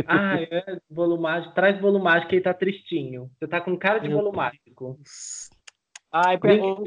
[0.07, 1.53] Ah, é, bolo mágico.
[1.53, 3.29] Traz bolo mágico aí, tá tristinho.
[3.37, 4.99] Você tá com cara de bolo mágico.
[6.11, 6.83] Ai, pegou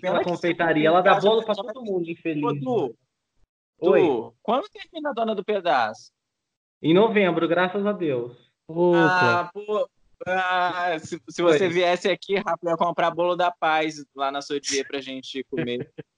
[0.00, 0.88] pela confeitaria.
[0.88, 2.44] Ela dá bolo pra todo mundo, infeliz.
[2.44, 4.32] Ô, tu, Oi.
[4.42, 6.12] quando termina a dona do pedaço?
[6.82, 8.36] Em novembro, graças a Deus.
[8.94, 9.88] Ah, pô,
[10.26, 14.40] ah, se, se você viesse aqui, Rafa, eu ia comprar bolo da paz lá na
[14.40, 15.90] sua dia pra gente comer.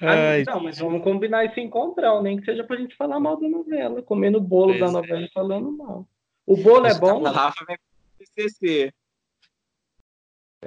[0.00, 3.48] Ah, não, mas vamos combinar esse encontrão, nem que seja pra gente falar mal da
[3.48, 6.06] novela, comendo bolo pois da novela e falando mal.
[6.44, 7.20] O bolo é bom?
[7.20, 7.76] O Rafa vai
[8.18, 8.92] CCC.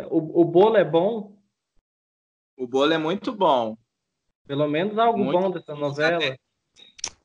[0.09, 1.37] O, o bolo é bom?
[2.57, 3.77] O bolo é muito bom.
[4.47, 6.35] Pelo menos algo muito bom dessa novela.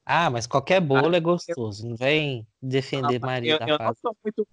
[0.04, 1.88] Ah, mas qualquer bolo ah, é gostoso.
[1.88, 3.96] Não vem defender não, Maria eu, da eu Paz.
[4.04, 4.46] Não muito,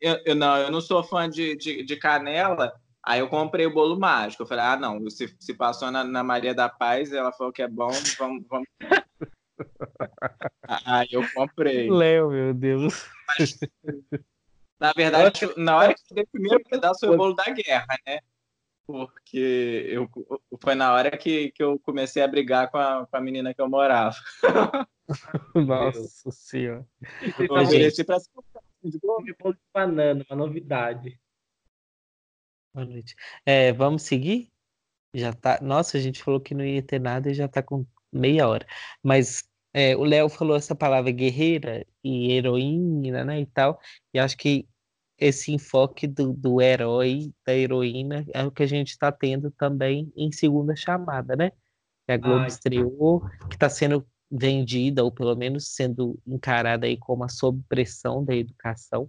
[0.00, 2.74] eu, eu, não, eu não sou fã de, de, de, canela.
[3.06, 4.42] Aí eu comprei o bolo mágico.
[4.42, 7.62] Eu falei, ah, não, se, se passou na, na Maria da Paz, ela falou que
[7.62, 7.88] é bom,
[8.18, 8.44] vamos.
[8.48, 8.66] vamos...
[10.84, 11.88] aí eu comprei.
[11.88, 13.08] Léo, meu Deus.
[13.28, 13.60] Mas,
[14.80, 17.96] na verdade, na hora que eu dei o primeiro pedaço foi o bolo da guerra,
[18.04, 18.18] né?
[18.84, 20.10] Porque eu,
[20.60, 23.60] foi na hora que, que eu comecei a brigar com a, com a menina que
[23.60, 24.16] eu morava.
[25.54, 26.84] Nossa senhora.
[27.38, 28.30] Eu ofereci pra ser
[28.82, 31.20] de bolo de banana, uma novidade.
[32.76, 33.16] Boa noite.
[33.46, 34.52] É, vamos seguir?
[35.14, 35.58] Já tá.
[35.62, 38.66] Nossa, a gente falou que não ia ter nada e já tá com meia hora.
[39.02, 43.80] Mas é, o Léo falou essa palavra guerreira e heroína, né, e tal.
[44.12, 44.68] E acho que
[45.16, 50.12] esse enfoque do, do herói, da heroína, é o que a gente está tendo também
[50.14, 51.52] em segunda chamada, né?
[52.04, 52.48] Que a Globo Ai.
[52.48, 58.22] estreou, que está sendo vendida, ou pelo menos sendo encarada aí como a sob pressão
[58.22, 59.08] da educação,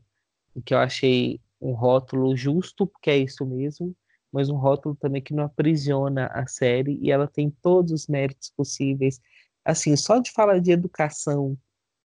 [0.56, 3.96] o que eu achei um rótulo justo, porque é isso mesmo,
[4.32, 8.52] mas um rótulo também que não aprisiona a série e ela tem todos os méritos
[8.56, 9.20] possíveis.
[9.66, 11.58] Assim, só de falar de educação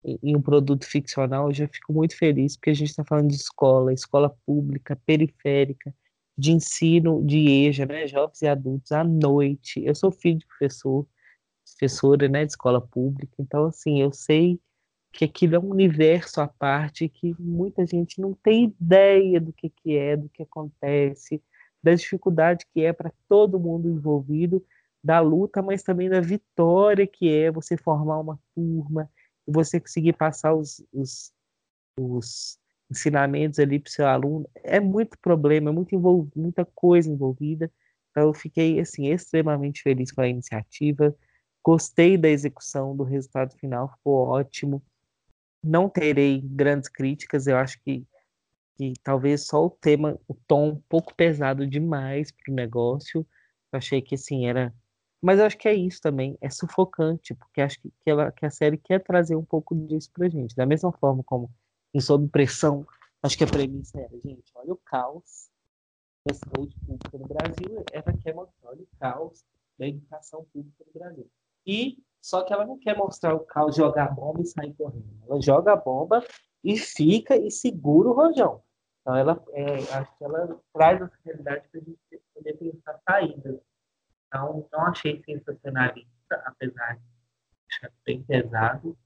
[0.04, 3.36] em um produto ficcional, eu já fico muito feliz, porque a gente está falando de
[3.36, 5.94] escola, escola pública, periférica,
[6.38, 9.84] de ensino de EJA, né, jovens e adultos, à noite.
[9.84, 11.08] Eu sou filho de professor,
[11.64, 14.60] professora né, de escola pública, então, assim, eu sei
[15.16, 19.70] que aquilo é um universo à parte que muita gente não tem ideia do que,
[19.70, 21.42] que é, do que acontece,
[21.82, 24.64] da dificuldade que é para todo mundo envolvido,
[25.02, 29.10] da luta, mas também da vitória que é você formar uma turma
[29.48, 31.32] e você conseguir passar os, os,
[31.98, 32.60] os
[32.92, 34.50] ensinamentos ali para o seu aluno.
[34.64, 35.98] É muito problema, é muito
[36.36, 37.72] muita coisa envolvida.
[38.12, 41.16] Então, eu fiquei assim extremamente feliz com a iniciativa.
[41.64, 44.84] Gostei da execução, do resultado final, ficou ótimo.
[45.66, 48.06] Não terei grandes críticas, eu acho que,
[48.76, 53.26] que talvez só o tema, o tom um pouco pesado demais para o negócio.
[53.72, 54.72] Eu achei que assim era.
[55.20, 58.46] Mas eu acho que é isso também, é sufocante, porque acho que, que, ela, que
[58.46, 60.56] a série quer trazer um pouco disso pra gente.
[60.56, 61.50] Da mesma forma como
[61.92, 62.86] em Sob Pressão,
[63.24, 65.50] acho que a premissa era, gente, olha o caos
[66.28, 69.44] da saúde pública no Brasil, ela quer mostrar olha o caos
[69.80, 71.28] da educação pública no Brasil.
[71.66, 75.06] E só que ela não quer mostrar o caos, jogar a bomba e sair correndo.
[75.30, 76.26] Ela joga a bomba
[76.64, 78.64] e fica e segura o rojão.
[79.00, 82.00] Então ela é, acho que ela traz essa realidade para a gente
[82.34, 83.60] poder pensar saídas.
[84.26, 87.02] Então não achei sensacionalista, apesar de
[87.70, 88.98] achar bem pesado.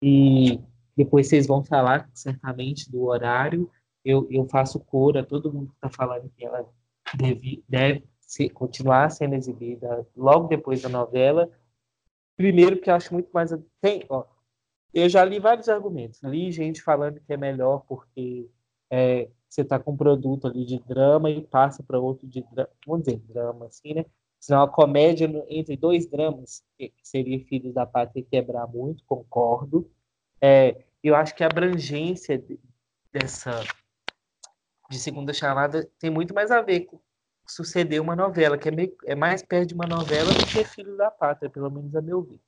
[0.00, 0.60] E
[0.96, 3.68] depois vocês vão falar certamente do horário.
[4.04, 6.64] eu, eu faço cor a todo mundo que está falando que ela
[7.16, 11.50] deve, deve ser, continuar sendo exibida logo depois da novela.
[12.38, 13.50] Primeiro, porque acho muito mais.
[13.80, 14.24] Tem, ó,
[14.94, 16.22] eu já li vários argumentos.
[16.22, 18.48] Li gente falando que é melhor porque
[18.88, 22.44] é, você está com um produto ali de drama e passa para outro de
[22.86, 24.06] vamos dizer, drama, assim, né?
[24.38, 29.90] Senão a comédia entre dois dramas, que seria Filhos da Pátria quebrar muito, concordo.
[30.40, 32.40] É, eu acho que a abrangência
[33.12, 33.64] dessa
[34.88, 37.00] de segunda chamada tem muito mais a ver com
[37.48, 40.96] suceder uma novela, que é, meio, é mais perto de uma novela do que Filhos
[40.96, 42.40] da Pátria, pelo menos a meu ver.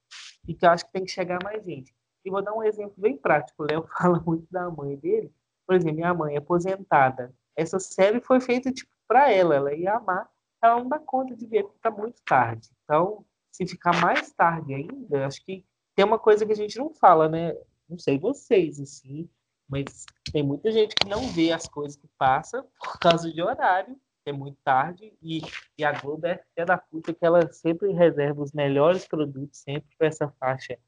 [0.46, 1.94] E que eu acho que tem que chegar mais gente.
[2.24, 3.62] E vou dar um exemplo bem prático.
[3.62, 5.32] O Léo fala muito da mãe dele.
[5.66, 7.34] Por exemplo, minha mãe é aposentada.
[7.56, 10.28] Essa série foi feita tipo para ela, ela ia amar.
[10.62, 12.68] Ela não dá conta de ver porque está muito tarde.
[12.84, 16.94] Então, se ficar mais tarde ainda, acho que tem uma coisa que a gente não
[16.94, 17.54] fala, né?
[17.88, 19.28] Não sei vocês, assim,
[19.68, 23.96] mas tem muita gente que não vê as coisas que passa por causa de horário,
[24.30, 25.40] é muito tarde, e,
[25.76, 29.88] e a Globo é, é da puta que ela sempre reserva os melhores produtos sempre
[29.98, 30.78] para essa faixa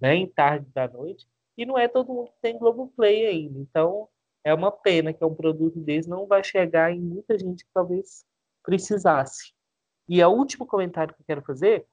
[0.00, 1.26] bem tarde da noite,
[1.56, 3.58] e não é todo mundo que tem Globoplay ainda.
[3.58, 4.08] Então,
[4.44, 8.24] é uma pena que um produto desse não vai chegar em muita gente que talvez
[8.62, 9.52] precisasse.
[10.08, 11.86] E o último comentário que eu quero fazer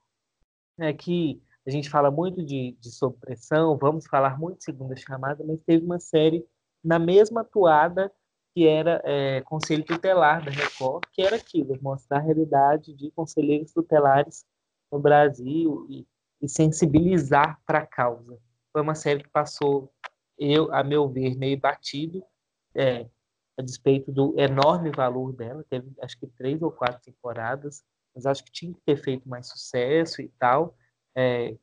[0.80, 4.96] é que a gente fala muito de, de sob pressão, vamos falar muito de segunda
[4.96, 6.46] chamada, mas teve uma série
[6.84, 8.12] na mesma toada
[8.56, 13.74] que era é, Conselho Tutelar da Record, que era aquilo, mostrar a realidade de conselheiros
[13.74, 14.46] tutelares
[14.92, 16.08] no Brasil e
[16.42, 18.40] e sensibilizar para a causa.
[18.72, 19.92] Foi uma série que passou,
[20.38, 22.24] eu, a meu ver, meio batido,
[22.76, 23.08] é,
[23.58, 25.66] a despeito do enorme valor dela.
[25.70, 27.84] Teve, acho que, três ou quatro temporadas,
[28.14, 30.78] mas acho que tinha que ter feito mais sucesso e tal.
[31.16, 31.58] É,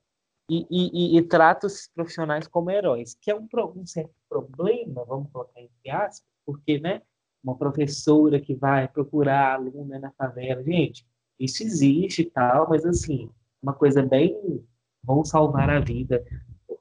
[0.48, 5.30] e, e, e, trata os profissionais como heróis, que é um, um certo problema, vamos
[5.30, 7.02] colocar entre aspas, porque, né,
[7.42, 11.06] uma professora que vai procurar aluna na favela, gente,
[11.38, 13.30] isso existe e tal, mas assim,
[13.62, 14.64] uma coisa bem
[15.02, 16.24] vou salvar a vida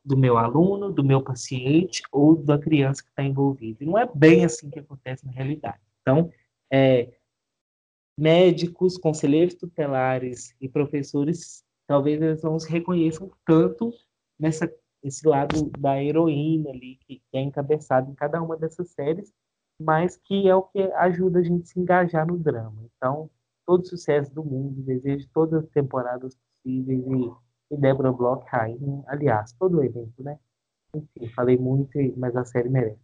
[0.06, 3.84] do meu aluno, do meu paciente ou da criança que está envolvida.
[3.84, 5.80] E não é bem assim que acontece na realidade.
[6.02, 6.32] Então,
[6.72, 7.12] é,
[8.18, 13.92] médicos, conselheiros tutelares e professores, talvez eles não se reconheçam tanto
[14.40, 14.72] nessa
[15.04, 19.34] esse lado da heroína ali que é encabeçado em cada uma dessas séries,
[19.82, 22.84] mas que é o que ajuda a gente a se engajar no drama.
[22.96, 23.30] Então,
[23.66, 27.32] todo sucesso do mundo, desejo todas as temporadas possíveis e
[27.72, 29.04] e Débora Bloch rainha.
[29.08, 30.38] Aliás, todo o evento, né?
[30.94, 33.00] Enfim, falei muito, mas a série merece.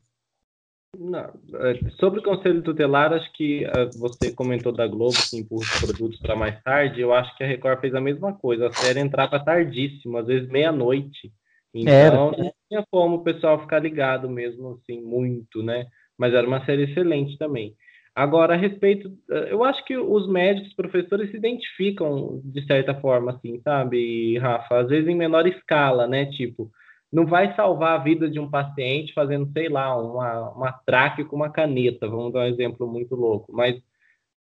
[0.97, 5.61] Não, é, sobre o Conselho Tutelar, acho que é, você comentou da Globo que empurra
[5.61, 7.01] os produtos para mais tarde.
[7.01, 8.67] Eu acho que a Record fez a mesma coisa.
[8.67, 11.31] A série entrava tardíssimo, às vezes meia-noite.
[11.73, 12.15] Então, era.
[12.15, 15.87] não tinha como o pessoal ficar ligado mesmo, assim, muito, né?
[16.17, 17.75] Mas era uma série excelente também.
[18.15, 23.31] Agora, a respeito, eh, eu acho que os médicos, professores se identificam de certa forma,
[23.31, 24.79] assim, sabe, Rafa?
[24.79, 26.25] Às vezes em menor escala, né?
[26.25, 26.71] Tipo,
[27.11, 31.35] não vai salvar a vida de um paciente fazendo, sei lá, uma, uma traque com
[31.35, 33.53] uma caneta, vamos dar um exemplo muito louco.
[33.53, 33.79] Mas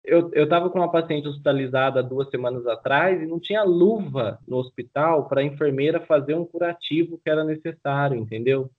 [0.05, 5.29] eu estava com uma paciente hospitalizada duas semanas atrás e não tinha luva no hospital
[5.29, 8.71] para a enfermeira fazer um curativo que era necessário, entendeu?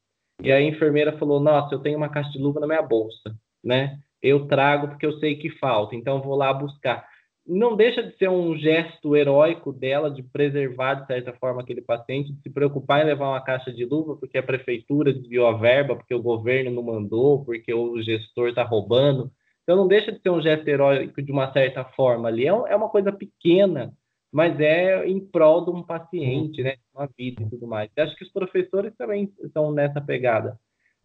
[0.43, 3.99] E a enfermeira falou: Nossa, eu tenho uma caixa de luva na minha bolsa, né?
[4.21, 7.09] eu trago porque eu sei que falta, então vou lá buscar.
[7.45, 12.31] Não deixa de ser um gesto heróico dela de preservar, de certa forma, aquele paciente,
[12.31, 15.95] de se preocupar em levar uma caixa de luva porque a prefeitura desviou a verba,
[15.95, 19.31] porque o governo não mandou, porque o gestor está roubando.
[19.63, 22.45] Então, não deixa de ser um gesto heróico de uma certa forma ali.
[22.45, 23.91] É, é uma coisa pequena,
[24.31, 26.75] mas é em prol de um paciente, né?
[26.95, 27.89] Uma vida e tudo mais.
[27.95, 30.57] Eu acho que os professores também estão nessa pegada.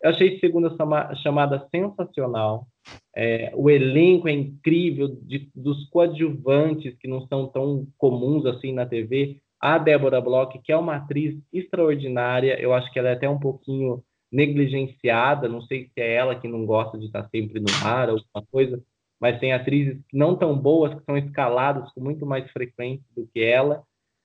[0.03, 0.75] Eu achei segunda
[1.23, 2.67] chamada sensacional.
[3.15, 8.87] É, o elenco é incrível de, dos coadjuvantes que não são tão comuns assim na
[8.87, 9.41] TV.
[9.59, 13.39] A Débora Bloch, que é uma atriz extraordinária, eu acho que ela é até um
[13.39, 15.49] pouquinho negligenciada.
[15.49, 18.47] Não sei se é ela que não gosta de estar sempre no ar ou alguma
[18.53, 18.83] coisa,
[19.21, 23.43] mas tem atrizes não tão boas que são escaladas com muito mais frequência do que
[23.43, 23.83] ela.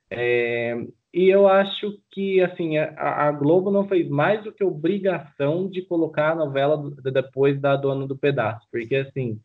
[0.10, 0.76] É,
[1.14, 5.82] e eu acho que assim a, a, Globo não fez mais do que obrigação de
[5.82, 9.39] colocar a novela do, depois da Dona do Pedaço, porque assim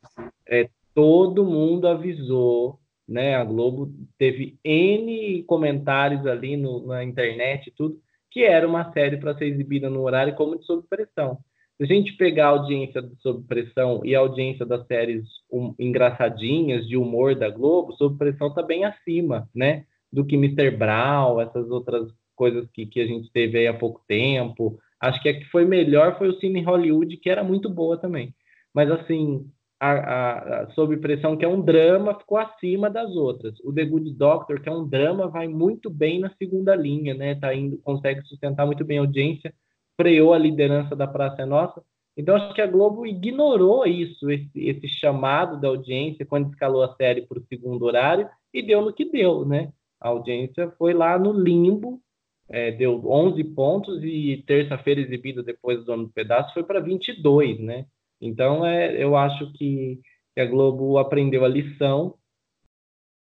[0.49, 3.37] é, todo mundo avisou, né?
[3.37, 9.37] A Globo teve n comentários ali no, na internet tudo que era uma série para
[9.39, 11.39] ser exibida no horário como de sob pressão.
[11.77, 15.75] Se a gente pegar a audiência de Sob Pressão e a audiência das séries um,
[15.79, 19.85] engraçadinhas de humor da Globo, Sob Pressão está bem acima, né?
[20.13, 20.71] do que Mr.
[20.71, 24.79] Brown, essas outras coisas que, que a gente teve aí há pouco tempo.
[25.01, 28.35] Acho que a que foi melhor foi o Cine Hollywood, que era muito boa também.
[28.75, 29.47] mas assim,
[29.79, 33.59] a, a, a, Sob Pressão, que é um drama, ficou acima das outras.
[33.61, 37.35] O The Good Doctor, que é um drama, vai muito bem na segunda linha, né?
[37.35, 39.53] Tá indo, consegue sustentar muito bem a audiência,
[39.97, 41.83] freou a liderança da Praça é Nossa.
[42.17, 46.95] Então, acho que a Globo ignorou isso, esse, esse chamado da audiência, quando escalou a
[46.95, 49.71] série para o segundo horário, e deu no que deu, né?
[50.01, 52.01] A audiência foi lá no limbo,
[52.49, 57.61] é, deu 11 pontos, e terça-feira exibida depois do Dono do Pedaço foi para 22,
[57.61, 57.87] né?
[58.21, 60.01] Então, é, eu acho que,
[60.35, 62.15] que a Globo aprendeu a lição.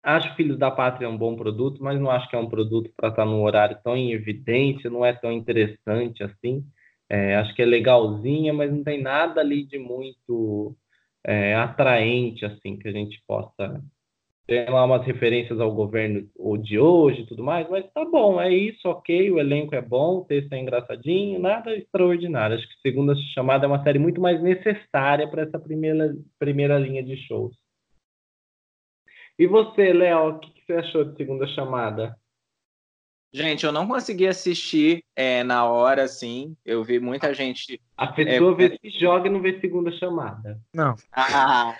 [0.04, 3.10] Acho Filhos da Pátria um bom produto, mas não acho que é um produto para
[3.10, 6.64] estar num horário tão evidência, não é tão interessante assim.
[7.10, 10.76] É, acho que é legalzinha, mas não tem nada ali de muito
[11.26, 13.82] é, atraente, assim, que a gente possa
[14.50, 16.28] ter lá umas referências ao governo
[16.64, 20.18] de hoje e tudo mais, mas tá bom, é isso, ok, o elenco é bom,
[20.18, 22.56] o texto é engraçadinho, nada extraordinário.
[22.56, 27.04] Acho que Segunda Chamada é uma série muito mais necessária para essa primeira, primeira linha
[27.04, 27.56] de shows.
[29.40, 32.20] E você, Léo, o que, que você achou de Segunda Chamada?
[33.32, 36.58] Gente, eu não consegui assistir é, na hora, assim.
[36.66, 37.80] Eu vi muita gente.
[37.96, 40.60] A pessoa é, vê se joga e não vê segunda chamada.
[40.74, 40.96] Não.
[41.12, 41.78] Ah,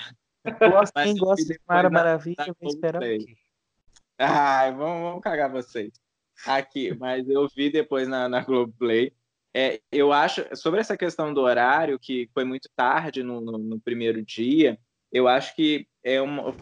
[0.60, 3.36] gosto, quem gosta de Mara Maravilha, eu vou esperar aqui.
[4.18, 5.92] Ai, vamos, vamos cagar vocês.
[6.46, 9.12] Aqui, mas eu vi depois na, na Globoplay.
[9.54, 13.80] É, eu acho, sobre essa questão do horário, que foi muito tarde no, no, no
[13.82, 14.80] primeiro dia,
[15.12, 16.56] eu acho que é uma,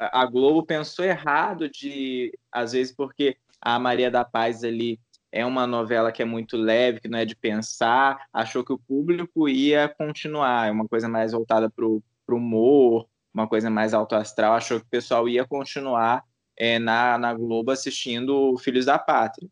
[0.00, 4.98] a Globo pensou errado de, às vezes, porque a Maria da Paz ali
[5.30, 8.78] é uma novela que é muito leve, que não é de pensar, achou que o
[8.78, 14.14] público ia continuar, é uma coisa mais voltada para o humor, uma coisa mais alto
[14.14, 16.24] astral, achou que o pessoal ia continuar
[16.56, 19.48] é, na, na Globo assistindo Filhos da Pátria.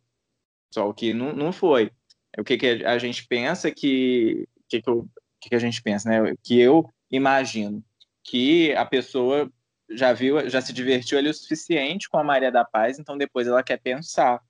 [0.73, 1.93] Só que não, não foi.
[2.37, 4.47] O que, que a gente pensa que.
[4.57, 4.93] O que, que,
[5.41, 6.35] que, que a gente pensa, né?
[6.43, 7.83] Que eu imagino
[8.23, 9.51] que a pessoa
[9.91, 13.47] já viu, já se divertiu ali o suficiente com a Maria da Paz, então depois
[13.47, 14.41] ela quer pensar.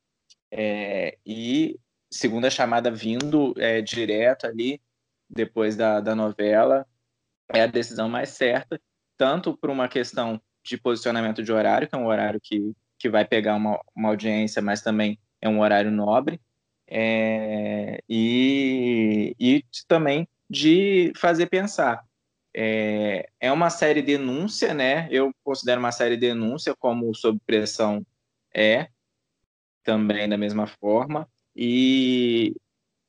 [0.50, 1.78] É, e
[2.10, 4.80] segunda chamada vindo é, direto ali,
[5.28, 6.86] depois da, da novela,
[7.52, 8.80] é a decisão mais certa,
[9.16, 13.24] tanto por uma questão de posicionamento de horário, que é um horário que, que vai
[13.24, 16.40] pegar uma, uma audiência, mas também é um horário nobre,
[16.86, 22.02] é, e, e também de fazer pensar.
[22.60, 25.06] É, é uma série denúncia, né?
[25.12, 28.04] Eu considero uma série denúncia, como Sob Pressão
[28.52, 28.88] é,
[29.84, 31.28] também da mesma forma.
[31.54, 32.56] E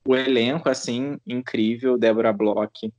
[0.05, 2.93] o elenco, assim, incrível, Débora Bloch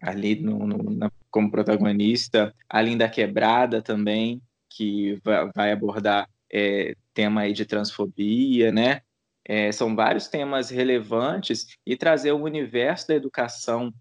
[0.00, 6.96] ali no, no, na, como protagonista, a Linda Quebrada também, que vai, vai abordar é,
[7.14, 9.02] tema aí de transfobia, né?
[9.44, 13.94] É, são vários temas relevantes e trazer o universo da educação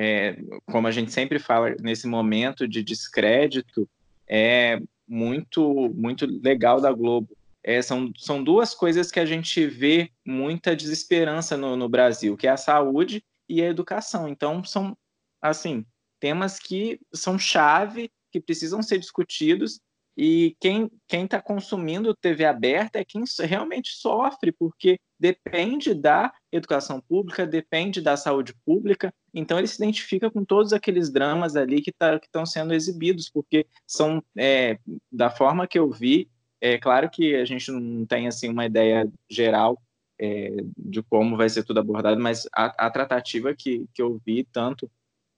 [0.00, 0.38] é,
[0.70, 3.90] como a gente sempre fala nesse momento de descrédito,
[4.28, 7.36] é muito, muito legal da Globo.
[7.64, 12.46] É, são, são duas coisas que a gente vê muita desesperança no, no Brasil, que
[12.46, 14.28] é a saúde e a educação.
[14.28, 14.96] Então, são,
[15.42, 15.84] assim,
[16.20, 19.80] temas que são chave, que precisam ser discutidos
[20.20, 27.46] e quem está consumindo TV aberta é quem realmente sofre, porque depende da educação pública,
[27.46, 32.16] depende da saúde pública, então ele se identifica com todos aqueles dramas ali que tá,
[32.16, 36.28] estão sendo exibidos, porque são, é, da forma que eu vi,
[36.60, 39.80] é claro que a gente não tem assim uma ideia geral
[40.20, 44.42] é, de como vai ser tudo abordado, mas a, a tratativa que, que eu vi,
[44.42, 44.90] tanto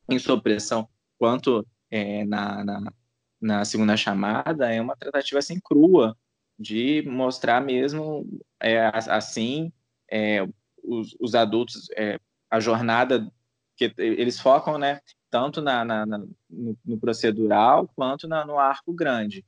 [0.09, 2.93] em supressão quanto é, na, na
[3.41, 6.17] na segunda chamada é uma tratativa assim crua
[6.59, 8.27] de mostrar mesmo
[8.61, 9.73] é, assim
[10.11, 10.47] é,
[10.83, 12.19] os, os, adultos é,
[12.51, 13.31] a jornada
[13.77, 18.93] que eles focam né tanto na, na, na no, no, procedural quanto na, no arco
[18.93, 19.45] grande.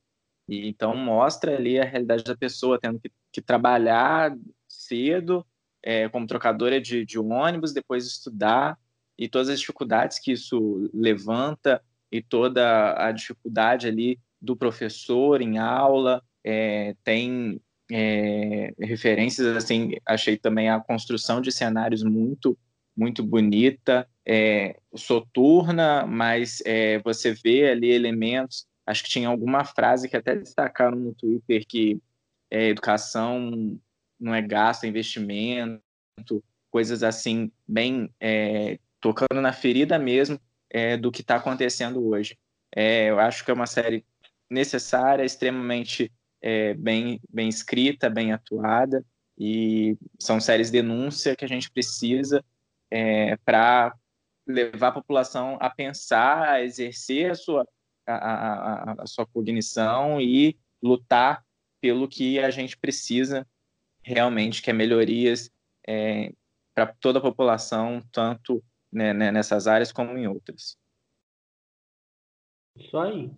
[0.48, 4.34] E então mostra ali a realidade da pessoa tendo que, que trabalhar
[4.68, 5.44] cedo
[5.82, 8.78] é, como trocadora de, de ônibus depois estudar
[9.18, 11.82] e todas as dificuldades que isso levanta
[12.12, 17.60] e toda a dificuldade ali do professor em aula, é, tem
[17.90, 22.56] é, referências assim, achei também a construção de cenários muito
[22.94, 28.66] muito bonita, é, soturna, mas é, você vê ali elementos.
[28.86, 31.98] Acho que tinha alguma frase que até destacaram no Twitter que
[32.50, 33.78] é, educação
[34.20, 35.82] não é gasto, é investimento,
[36.70, 40.38] coisas assim bem é, tocando na ferida mesmo
[40.72, 42.38] é, do que está acontecendo hoje.
[42.74, 44.04] É, eu acho que é uma série
[44.48, 46.10] necessária, extremamente
[46.40, 49.04] é, bem, bem escrita, bem atuada,
[49.38, 52.42] e são séries denúncia que a gente precisa
[52.90, 53.94] é, para
[54.46, 57.68] levar a população a pensar, a exercer a sua,
[58.06, 61.44] a, a, a sua cognição e lutar
[61.80, 63.46] pelo que a gente precisa
[64.02, 65.50] realmente, que é melhorias
[65.86, 66.32] é,
[66.74, 68.62] para toda a população, tanto
[68.92, 70.76] né, né, nessas áreas como em outras.
[72.76, 73.30] Isso aí.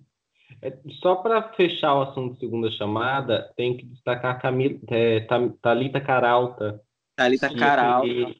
[0.63, 5.27] É, só para fechar o assunto de segunda chamada, tem que destacar a Camila, é,
[5.61, 6.81] Thalita Caralta.
[7.17, 8.35] Thalita Caralta.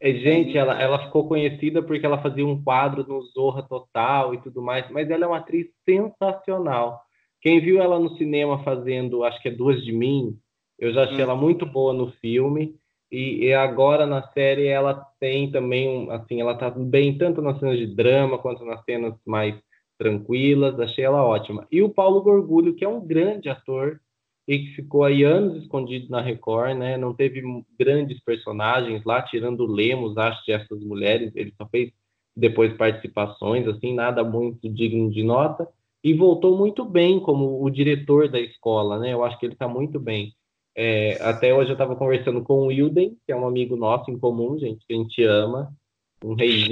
[0.00, 4.40] É, gente, ela, ela ficou conhecida porque ela fazia um quadro no Zorra Total e
[4.40, 7.02] tudo mais, mas ela é uma atriz sensacional.
[7.40, 10.38] Quem viu ela no cinema fazendo, acho que é Duas de Mim,
[10.78, 11.22] eu já achei hum.
[11.22, 12.78] ela muito boa no filme.
[13.10, 17.58] E, e, agora na série ela tem também, um, assim, ela tá bem tanto nas
[17.58, 19.54] cenas de drama quanto nas cenas mais
[19.98, 20.78] tranquilas.
[20.78, 21.66] Achei ela ótima.
[21.72, 24.00] E o Paulo Gorgulho, que é um grande ator
[24.46, 26.96] e que ficou aí anos escondido na Record, né?
[26.96, 27.42] Não teve
[27.78, 31.32] grandes personagens lá, tirando o Lemos, acho, de essas mulheres.
[31.34, 31.92] Ele só fez
[32.36, 35.68] depois participações, assim, nada muito digno de nota.
[36.02, 39.12] E voltou muito bem como o diretor da escola, né?
[39.12, 40.32] Eu acho que ele está muito bem.
[40.80, 44.16] É, até hoje eu estava conversando com o Wilden, que é um amigo nosso em
[44.16, 45.76] comum, gente, que a gente ama.
[46.24, 46.70] Um reizinho.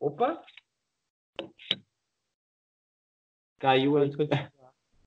[0.00, 0.42] Opa!
[3.58, 4.10] Caiu aí.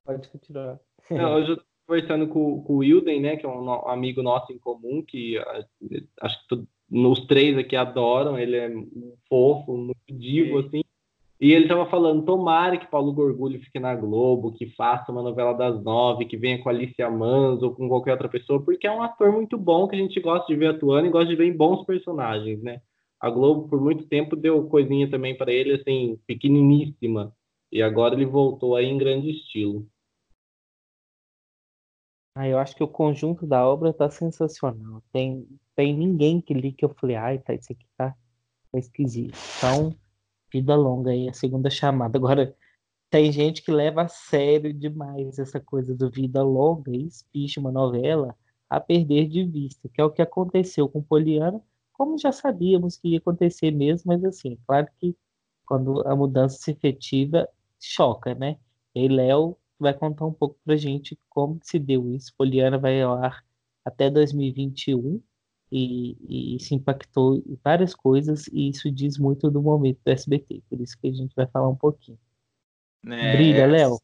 [0.05, 0.79] Pode continuar.
[1.09, 4.53] Não, hoje eu estou conversando com, com o Wilden, né, que é um amigo nosso
[4.53, 5.39] em comum, que
[6.21, 8.37] acho que nos três aqui adoram.
[8.37, 10.83] Ele é um fofo, muito divo, assim.
[11.41, 15.53] E ele estava falando, tomara que Paulo Gorgulho fique na Globo, que faça uma novela
[15.53, 19.01] das nove, que venha com Alicia Manso ou com qualquer outra pessoa, porque é um
[19.01, 21.57] ator muito bom que a gente gosta de ver atuando e gosta de ver em
[21.57, 22.79] bons personagens, né?
[23.19, 27.35] A Globo, por muito tempo, deu coisinha também para ele, assim, pequeniníssima.
[27.71, 29.87] E agora ele voltou aí em grande estilo.
[32.35, 35.01] Ah, eu acho que o conjunto da obra tá sensacional.
[35.11, 38.15] Tem, tem ninguém que li que eu falei, ai, tá, isso aqui tá,
[38.71, 39.37] tá esquisito.
[39.57, 39.95] Então,
[40.51, 42.17] vida longa aí, a segunda chamada.
[42.17, 42.55] Agora,
[43.09, 47.71] tem gente que leva a sério demais essa coisa do vida longa e espicha uma
[47.71, 48.35] novela
[48.69, 51.61] a perder de vista, que é o que aconteceu com Poliana,
[51.93, 55.15] como já sabíamos que ia acontecer mesmo, mas assim, claro que
[55.65, 57.47] quando a mudança se efetiva,
[57.79, 58.57] choca, né?
[58.95, 62.33] E Léo vai contar um pouco pra gente como se deu isso.
[62.37, 63.43] Poliana vai ao ar
[63.85, 65.21] até 2021
[65.71, 70.61] e, e se impactou em várias coisas, e isso diz muito do momento do SBT,
[70.69, 72.19] por isso que a gente vai falar um pouquinho.
[73.07, 73.99] É, Brilha, Léo.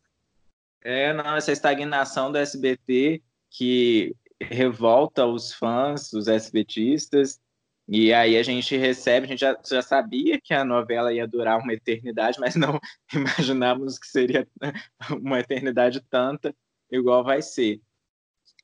[0.82, 7.40] É, não, essa estagnação do SBT que revolta os fãs, os SBTistas,
[7.88, 11.60] e aí a gente recebe, a gente já, já sabia que a novela ia durar
[11.60, 12.80] uma eternidade, mas não
[13.14, 14.48] imaginávamos que seria
[15.22, 16.56] uma eternidade tanta
[16.92, 17.82] igual vai ser.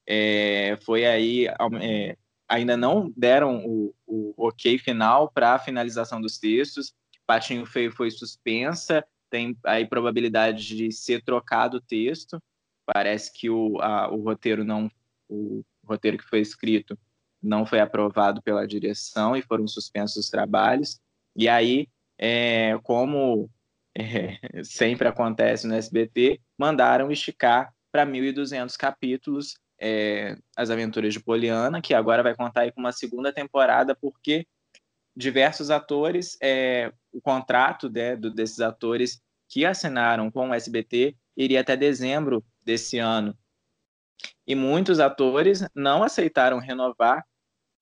[0.06, 1.48] É, foi aí
[1.82, 2.18] é,
[2.54, 6.94] ainda não deram o, o ok final para a finalização dos textos.
[7.26, 12.40] Patinho Feio foi suspensa, tem aí probabilidade de ser trocado o texto.
[12.86, 14.92] Parece que o, a, o roteiro não,
[15.28, 16.98] o roteiro que foi escrito
[17.42, 21.02] não foi aprovado pela direção e foram suspensos os trabalhos.
[21.36, 21.88] E aí,
[22.20, 23.50] é, como
[23.98, 31.82] é, sempre acontece no SBT, mandaram esticar para 1.200 capítulos é, As Aventuras de Poliana,
[31.82, 34.48] que agora vai contar com uma segunda temporada, porque
[35.14, 41.60] diversos atores, é, o contrato né, do, desses atores que assinaram com o SBT iria
[41.60, 43.38] até dezembro desse ano.
[44.48, 47.26] E muitos atores não aceitaram renovar,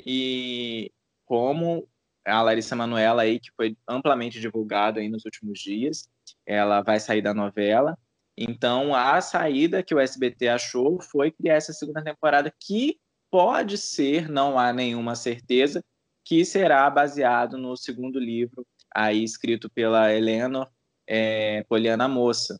[0.03, 0.91] e
[1.23, 1.87] como
[2.25, 6.09] a Larissa Manoela aí, que foi amplamente divulgado aí nos últimos dias,
[6.47, 7.95] ela vai sair da novela,
[8.43, 14.29] então, a saída que o SBT achou foi criar essa segunda temporada, que pode ser,
[14.29, 15.83] não há nenhuma certeza,
[16.23, 20.69] que será baseado no segundo livro, aí escrito pela Eleanor
[21.07, 22.59] é, Poliana Moça.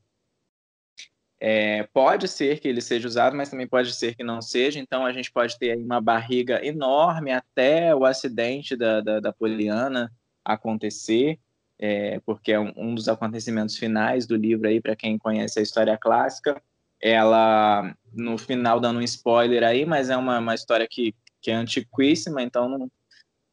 [1.40, 5.06] É, pode ser que ele seja usado, mas também pode ser que não seja, então
[5.06, 10.12] a gente pode ter aí uma barriga enorme até o acidente da, da, da Poliana
[10.46, 11.40] acontecer,
[11.82, 15.64] é, porque é um, um, dos acontecimentos finais do livro aí, para quem conhece a
[15.64, 16.62] história clássica.
[17.02, 21.56] Ela, no final, dando um spoiler aí, mas é uma, uma história que, que é
[21.56, 22.92] antiquíssima, então não,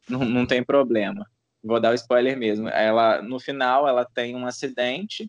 [0.06, 1.26] não, não tem problema.
[1.64, 2.68] Vou dar o spoiler mesmo.
[2.68, 5.26] Ela, no final, ela tem um acidente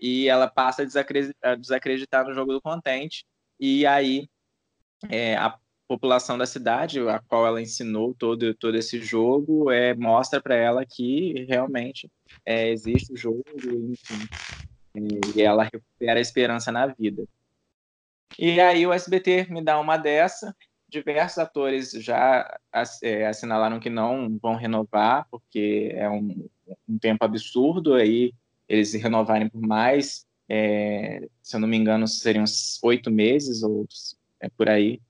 [0.00, 3.26] e ela passa a desacreditar, a desacreditar no jogo do contente,
[3.60, 4.26] e aí
[5.10, 5.58] é, a
[5.88, 10.84] população da cidade, a qual ela ensinou todo, todo esse jogo, é, mostra para ela
[10.86, 12.10] que realmente
[12.44, 14.28] é, existe o jogo, enfim,
[15.34, 17.24] e ela recupera a esperança na vida.
[18.38, 20.54] E aí o SBT me dá uma dessa,
[20.88, 22.58] diversos atores já
[23.02, 26.48] é, assinalaram que não vão renovar, porque é um,
[26.88, 28.32] um tempo absurdo, aí
[28.68, 32.44] eles renovarem por mais, é, se eu não me engano, seriam
[32.82, 33.86] oito meses ou
[34.40, 35.00] é por aí.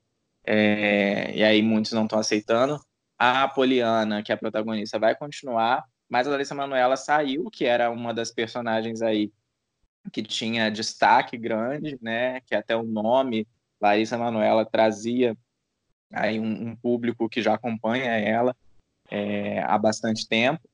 [0.50, 2.80] É, e aí muitos não estão aceitando.
[3.18, 7.90] A Poliana, que é a protagonista, vai continuar, mas a Larissa Manoela saiu, que era
[7.90, 9.30] uma das personagens aí
[10.10, 12.40] que tinha destaque grande, né?
[12.42, 13.46] Que até o nome
[13.78, 15.36] Larissa Manoela trazia
[16.10, 18.56] aí um, um público que já acompanha ela
[19.10, 20.66] é, há bastante tempo.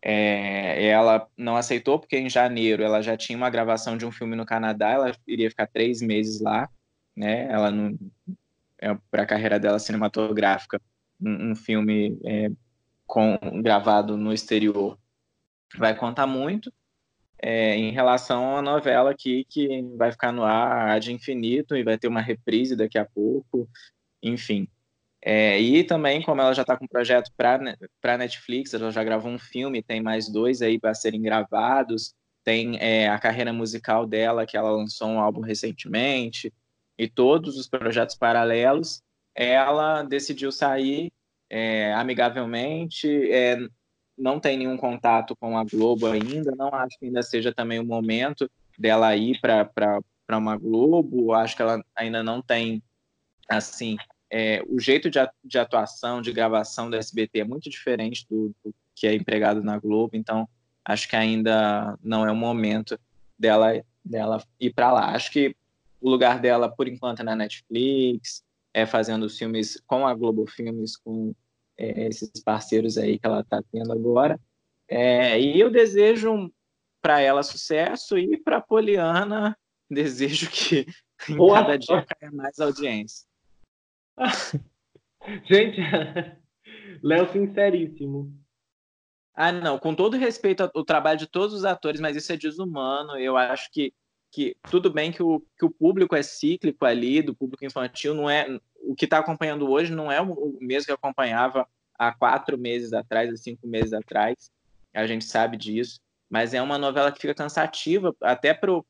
[0.00, 4.36] É, ela não aceitou porque em janeiro ela já tinha uma gravação de um filme
[4.36, 6.68] no Canadá, ela iria ficar três meses lá,
[7.16, 7.50] né?
[7.50, 7.98] Ela não
[8.80, 10.80] é, para a carreira dela cinematográfica
[11.20, 12.50] um, um filme é,
[13.06, 14.98] com, gravado no exterior
[15.76, 16.72] vai contar muito
[17.38, 21.98] é, em relação à novela aqui que vai ficar no ar de infinito e vai
[21.98, 23.68] ter uma reprise daqui a pouco,
[24.22, 24.66] enfim.
[25.22, 29.38] É, e também, como ela já está com projeto para Netflix, ela já gravou um
[29.38, 32.14] filme, tem mais dois aí para serem gravados,
[32.44, 36.52] tem é, a carreira musical dela, que ela lançou um álbum recentemente,
[36.98, 39.02] e todos os projetos paralelos,
[39.34, 41.12] ela decidiu sair
[41.50, 43.58] é, amigavelmente, é,
[44.16, 47.84] não tem nenhum contato com a Globo ainda, não acho que ainda seja também o
[47.84, 50.00] momento dela ir para
[50.32, 52.82] uma Globo, acho que ela ainda não tem,
[53.48, 53.96] assim,
[54.30, 59.06] é, o jeito de, atuação, de gravação do SBT é muito diferente do, do, que
[59.06, 60.48] é empregado na Globo, então
[60.84, 62.98] acho que ainda não é o momento
[63.38, 65.14] dela, dela ir para lá.
[65.14, 65.54] Acho que
[66.00, 68.42] o lugar dela, por enquanto, é na Netflix,
[68.72, 71.34] é fazendo filmes com a Globo Filmes, com
[71.76, 74.38] é, esses parceiros aí que ela está tendo agora.
[74.88, 76.52] É, e eu desejo
[77.00, 79.56] para ela sucesso e para Poliana
[79.90, 80.86] desejo que
[81.28, 81.60] em Boa.
[81.60, 83.26] cada dia caia mais audiência.
[85.48, 85.80] Gente,
[87.02, 88.32] Léo sinceríssimo.
[89.34, 93.18] Ah, não, com todo respeito ao trabalho de todos os atores, mas isso é desumano.
[93.18, 93.92] Eu acho que,
[94.36, 98.28] que tudo bem que o, que o público é cíclico ali, do público infantil, não
[98.28, 101.66] é o que está acompanhando hoje não é o mesmo que acompanhava
[101.98, 104.52] há quatro meses atrás, há cinco meses atrás.
[104.92, 108.84] A gente sabe disso, mas é uma novela que fica cansativa, até para o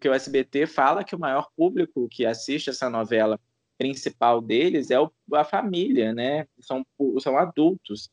[0.00, 3.40] que o SBT fala que o maior público que assiste essa novela
[3.76, 6.46] principal deles é o, a família, né?
[6.60, 6.86] São,
[7.18, 8.08] são adultos.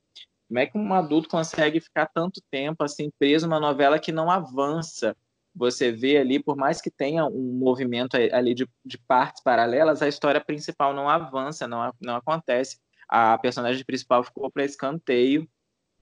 [0.48, 4.32] Como é que um adulto consegue ficar tanto tempo assim preso numa novela que não
[4.32, 5.16] avança?
[5.56, 10.08] Você vê ali, por mais que tenha um movimento ali de, de partes paralelas, a
[10.08, 12.80] história principal não avança, não, não acontece.
[13.08, 15.48] A personagem principal ficou para escanteio.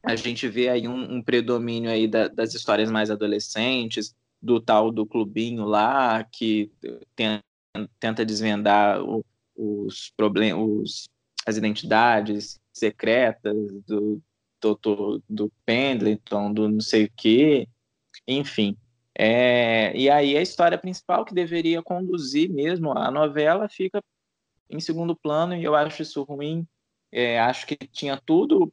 [0.03, 4.91] A gente vê aí um, um predomínio aí da, das histórias mais adolescentes, do tal
[4.91, 6.71] do clubinho lá que
[7.99, 9.25] tenta desvendar o,
[9.55, 11.09] os problemas,
[11.45, 13.55] as identidades secretas
[13.87, 14.21] do
[14.61, 17.67] doutor do Pendleton, do não sei o quê,
[18.27, 18.77] enfim.
[19.19, 23.99] É, e aí a história principal que deveria conduzir mesmo a novela fica
[24.69, 26.67] em segundo plano e eu acho isso ruim.
[27.11, 28.71] É, acho que tinha tudo,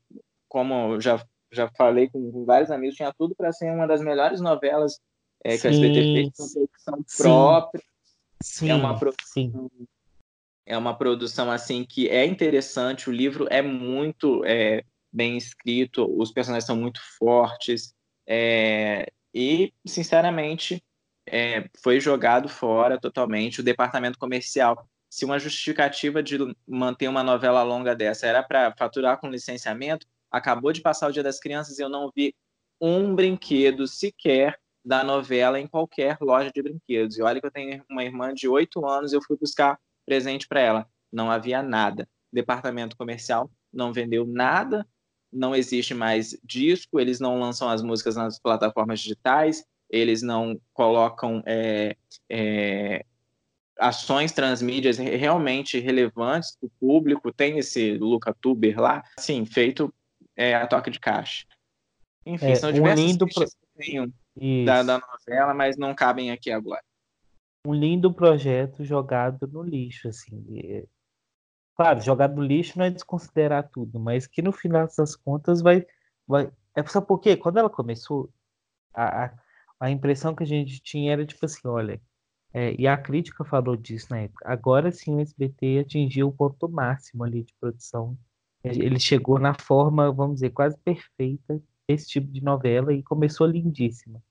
[0.48, 4.98] como já já falei com, vários amigos, tinha tudo para ser uma das melhores novelas
[5.44, 7.82] é, que a SBT fez, com produção própria.
[8.42, 9.86] Sim, é uma produção sim
[10.66, 13.08] é uma produção assim que é interessante.
[13.08, 14.82] O livro é muito é,
[15.12, 17.94] bem escrito, os personagens são muito fortes
[18.26, 20.82] é, e, sinceramente,
[21.26, 24.88] é, foi jogado fora totalmente o departamento comercial.
[25.10, 30.72] Se uma justificativa de manter uma novela longa dessa era para faturar com licenciamento, acabou
[30.72, 32.34] de passar o Dia das Crianças e eu não vi
[32.80, 37.16] um brinquedo sequer da novela em qualquer loja de brinquedos.
[37.16, 40.60] E olha que eu tenho uma irmã de oito anos, eu fui buscar presente para
[40.60, 40.88] ela.
[41.10, 42.08] Não havia nada.
[42.32, 44.86] Departamento comercial não vendeu nada,
[45.34, 51.42] não existe mais disco, eles não lançam as músicas nas plataformas digitais, eles não colocam
[51.44, 51.96] é,
[52.30, 53.04] é,
[53.78, 57.32] ações transmídias realmente relevantes para o público.
[57.32, 59.92] Tem esse Luca Tuber lá, sim, feito
[60.36, 61.44] é, a toque de caixa.
[62.24, 64.64] Enfim, é, são diversos um lindo pro...
[64.64, 66.82] da, da novela, mas não cabem aqui agora
[67.66, 70.84] um lindo projeto jogado no lixo, assim.
[71.76, 75.84] Claro, jogado no lixo não é desconsiderar tudo, mas que no final das contas vai.
[76.26, 78.30] vai é só porque quando ela começou,
[78.94, 79.32] a,
[79.80, 82.00] a impressão que a gente tinha era tipo assim: olha,
[82.52, 84.44] é, e a crítica falou disso na época.
[84.48, 88.16] Agora sim o SBT atingiu o ponto máximo ali de produção.
[88.62, 94.22] Ele chegou na forma, vamos dizer, quase perfeita esse tipo de novela e começou lindíssima.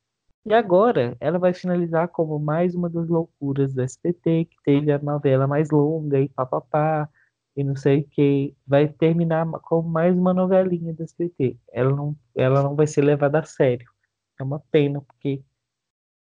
[0.46, 4.98] E agora ela vai finalizar como mais uma das loucuras do SBT, que teve a
[4.98, 7.08] novela mais longa e papapá.
[7.56, 8.56] E não sei o que.
[8.66, 11.58] Vai terminar com mais uma novelinha do SBT.
[11.72, 13.90] Ela não, ela não vai ser levada a sério.
[14.40, 15.44] É uma pena, porque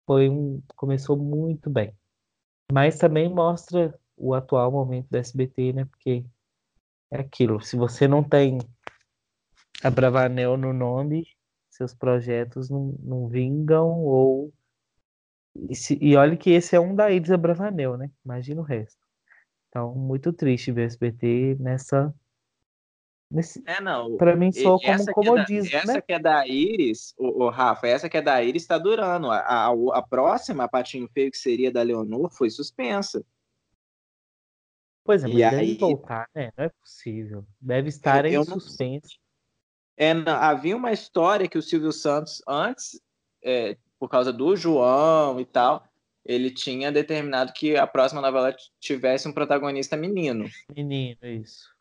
[0.06, 1.94] foi um, começou muito bem.
[2.72, 5.86] Mas também mostra o atual momento do SBT, né?
[5.86, 6.26] Porque
[7.12, 8.58] é aquilo, se você não tem
[9.84, 11.26] a Bravanel no nome,
[11.70, 14.54] seus projetos não, não vingam ou
[15.70, 18.12] e, se, e olha que esse é um da Ilza Bravanel, né?
[18.24, 19.07] Imagina o resto.
[19.70, 22.14] Então, muito triste ver o SBT nessa.
[23.30, 24.16] Nesse, é, não.
[24.16, 25.70] Pra mim, só como é comodismo.
[25.70, 26.02] É da, essa né?
[26.02, 29.30] que é da Iris, o, o, Rafa, essa que é da Iris está durando.
[29.30, 33.24] A, a, a, próxima, a Patinho Feio, que seria da Leonor, foi suspensa.
[35.04, 35.78] Pois é, mas e deve aí...
[35.78, 36.52] voltar, né?
[36.58, 37.46] Não é possível.
[37.60, 39.20] Deve estar eu, em eu suspense.
[39.98, 43.02] É, não, havia uma história que o Silvio Santos, antes,
[43.44, 45.87] é, por causa do João e tal,
[46.28, 50.46] ele tinha determinado que a próxima novela tivesse um protagonista menino.
[50.76, 51.74] Menino, isso.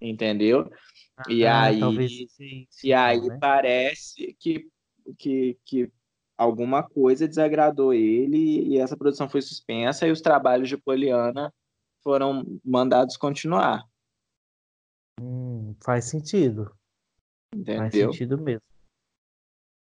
[0.00, 0.70] Entendeu?
[1.16, 3.36] Ah, e aí, sim, sim, e aí né?
[3.38, 4.70] parece que,
[5.18, 5.92] que, que
[6.38, 11.52] alguma coisa desagradou ele e essa produção foi suspensa e os trabalhos de Poliana
[12.02, 13.84] foram mandados continuar.
[15.20, 16.72] Hum, faz sentido.
[17.52, 17.76] Entendeu?
[17.78, 18.62] Faz sentido mesmo.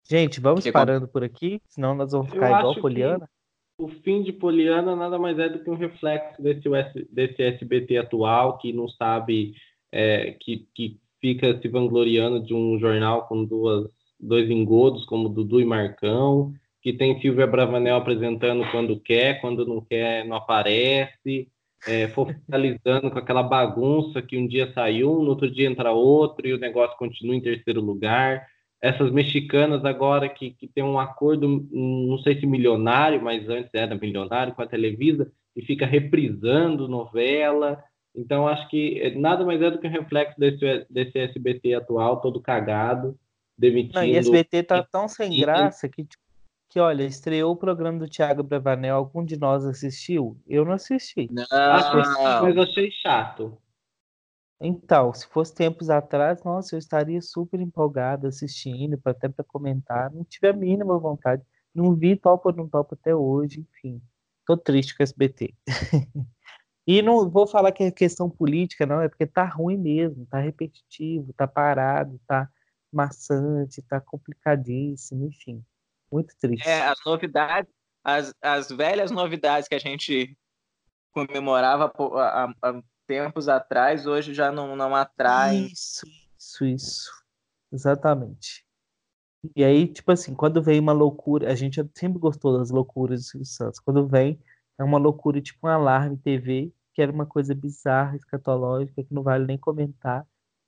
[0.03, 3.29] Gente, vamos parando por aqui, senão nós vamos ficar Eu igual Poliana.
[3.77, 6.69] O fim de Poliana nada mais é do que um reflexo desse,
[7.11, 9.53] desse SBT atual, que não sabe,
[9.91, 15.59] é, que, que fica se vangloriando de um jornal com duas, dois engodos, como Dudu
[15.59, 21.47] e Marcão, que tem Silvia Bravanel apresentando quando quer, quando não quer, não aparece,
[21.87, 26.53] é, focalizando com aquela bagunça que um dia saiu, no outro dia entra outro e
[26.53, 28.45] o negócio continua em terceiro lugar.
[28.83, 33.95] Essas mexicanas agora que, que tem um acordo, não sei se milionário, mas antes era
[33.95, 37.81] milionário com a Televisa, e fica reprisando novela.
[38.13, 42.41] Então, acho que nada mais é do que um reflexo desse, desse SBT atual, todo
[42.41, 43.17] cagado,
[43.57, 43.99] demitindo...
[43.99, 46.05] Não, e SBT tá tão sem graça que,
[46.69, 50.37] que, olha, estreou o programa do Thiago Bravanel, algum de nós assistiu?
[50.45, 51.29] Eu não assisti.
[51.31, 53.57] Não, assisti, mas achei chato.
[54.59, 60.11] Então, se fosse tempos atrás, nossa, eu estaria super empolgado assistindo, até para comentar.
[60.11, 61.43] Não tive a mínima vontade.
[61.73, 64.01] Não vi topo ou não topo até hoje, enfim.
[64.45, 65.53] Tô triste com o SBT.
[66.87, 70.39] e não vou falar que é questão política, não, é porque tá ruim mesmo, tá
[70.39, 72.49] repetitivo, tá parado, tá
[72.91, 75.63] maçante, tá complicadíssimo, enfim.
[76.11, 76.67] Muito triste.
[76.67, 77.71] É, as novidades,
[78.03, 80.37] as, as velhas novidades que a gente
[81.11, 82.83] comemorava há, há
[83.13, 85.67] tempos atrás, hoje já não, não atraem.
[85.67, 86.05] Isso,
[86.37, 87.11] isso, isso.
[87.71, 88.65] Exatamente.
[89.55, 93.25] E aí, tipo assim, quando vem uma loucura, a gente sempre gostou das loucuras do
[93.25, 93.79] Silvio Santos.
[93.79, 94.39] Quando vem,
[94.79, 99.21] é uma loucura tipo um alarme TV, que era uma coisa bizarra, escatológica, que não
[99.21, 100.25] vale nem comentar.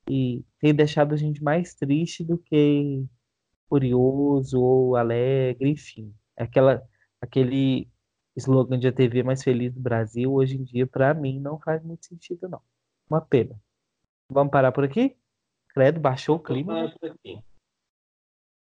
[0.07, 3.05] E tem deixado a gente mais triste do que
[3.67, 6.13] curioso ou alegre, enfim.
[6.37, 6.83] Aquela,
[7.19, 7.89] aquele
[8.35, 11.83] slogan de a TV mais feliz do Brasil, hoje em dia, para mim, não faz
[11.83, 12.61] muito sentido, não.
[13.09, 13.59] Uma pena.
[14.29, 15.15] Vamos parar por aqui?
[15.69, 16.93] Credo, baixou o clima.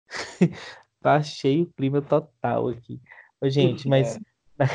[1.01, 2.99] Baixei o clima total aqui.
[3.39, 4.18] Ô, gente, mas.
[4.59, 4.66] É.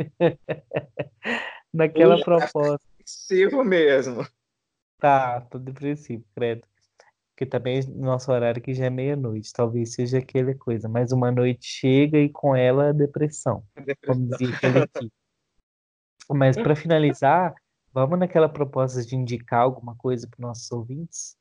[1.72, 2.86] Naquela proposta.
[2.96, 4.26] Depressivo mesmo.
[4.98, 6.66] Tá, tô depressivo, credo
[7.38, 11.64] que também nosso horário aqui já é meia-noite, talvez seja aquela coisa, mas uma noite
[11.64, 14.16] chega e com ela a depressão, depressão.
[14.16, 15.12] vamos dizer aquele aqui.
[16.28, 17.54] Mas para finalizar,
[17.92, 21.36] vamos naquela proposta de indicar alguma coisa para nossos ouvintes?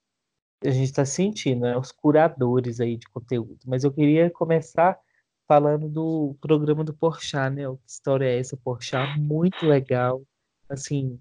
[0.64, 5.00] A gente está sentindo, né, os curadores aí de conteúdo, mas eu queria começar
[5.48, 7.64] falando do programa do Porchat, né?
[7.64, 9.20] Que história é essa, Porchat?
[9.20, 10.22] Muito legal,
[10.70, 11.20] assim,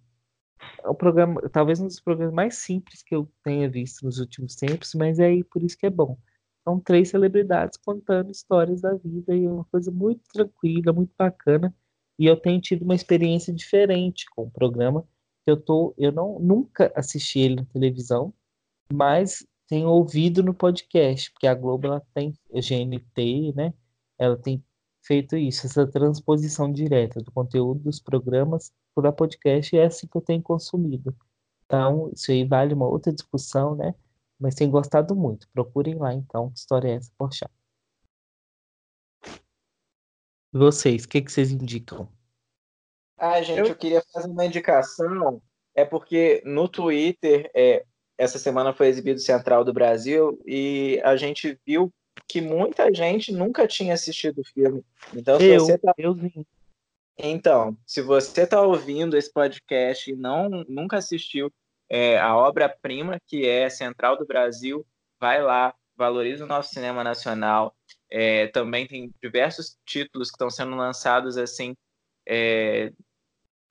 [0.85, 4.95] o programa, talvez um dos programas mais simples que eu tenha visto nos últimos tempos,
[4.95, 6.19] mas é aí por isso que é bom.
[6.65, 11.75] São três celebridades contando histórias da vida e é uma coisa muito tranquila, muito bacana.
[12.19, 15.07] E eu tenho tido uma experiência diferente com o programa.
[15.47, 18.35] Eu tô, eu não nunca assisti ele na televisão,
[18.93, 23.73] mas tenho ouvido no podcast, porque a Globo ela tem GNT, né?
[24.19, 24.65] Ela tem
[25.03, 30.23] feito isso, essa transposição direta do conteúdo dos programas para podcast, é assim que eu
[30.23, 31.15] tenho consumido.
[31.67, 33.95] Então, isso aí vale uma outra discussão, né?
[34.41, 35.47] Mas tenho gostado muito.
[35.51, 37.51] Procurem lá, então, que história é essa, Poxa.
[40.51, 42.09] Vocês, o que, que vocês indicam?
[43.19, 43.67] Ah, gente, eu...
[43.67, 43.77] eu...
[43.77, 45.43] queria fazer uma indicação.
[45.75, 47.85] É porque no Twitter, é,
[48.17, 51.93] essa semana foi exibido Central do Brasil e a gente viu
[52.27, 54.83] que muita gente nunca tinha assistido o filme.
[55.15, 55.93] Então, eu, tá...
[55.99, 56.17] eu.
[57.19, 61.51] Então, se você está ouvindo esse podcast e não nunca assistiu
[61.89, 64.87] é, a obra-prima que é Central do Brasil,
[65.19, 67.75] vai lá, valoriza o nosso cinema nacional.
[68.11, 71.75] É, também tem diversos títulos que estão sendo lançados assim
[72.29, 72.93] é,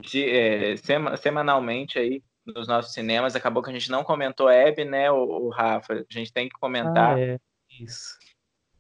[0.02, 3.36] de, é, sema, semanalmente aí nos nossos cinemas.
[3.36, 5.94] Acabou que a gente não comentou Hebe, né, o, o, Rafa?
[5.94, 7.16] A gente tem que comentar.
[7.16, 7.40] Ah, é.
[7.80, 8.18] Isso.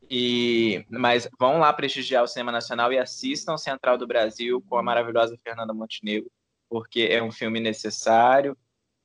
[0.10, 4.84] E, mas vão lá prestigiar o cinema nacional e assistam Central do Brasil com a
[4.84, 6.32] maravilhosa Fernanda Montenegro,
[6.70, 8.56] porque é um filme necessário,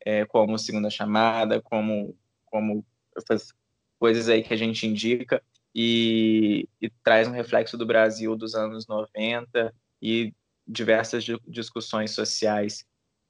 [0.05, 2.85] é, como Segunda Chamada, como, como
[3.17, 3.53] essas
[3.99, 5.43] coisas aí que a gente indica,
[5.75, 10.35] e, e traz um reflexo do Brasil dos anos 90 e
[10.67, 12.85] diversas discussões sociais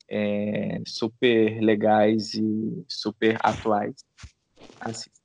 [0.09, 4.05] é, super legais e super atuais.
[4.81, 5.20] Assista.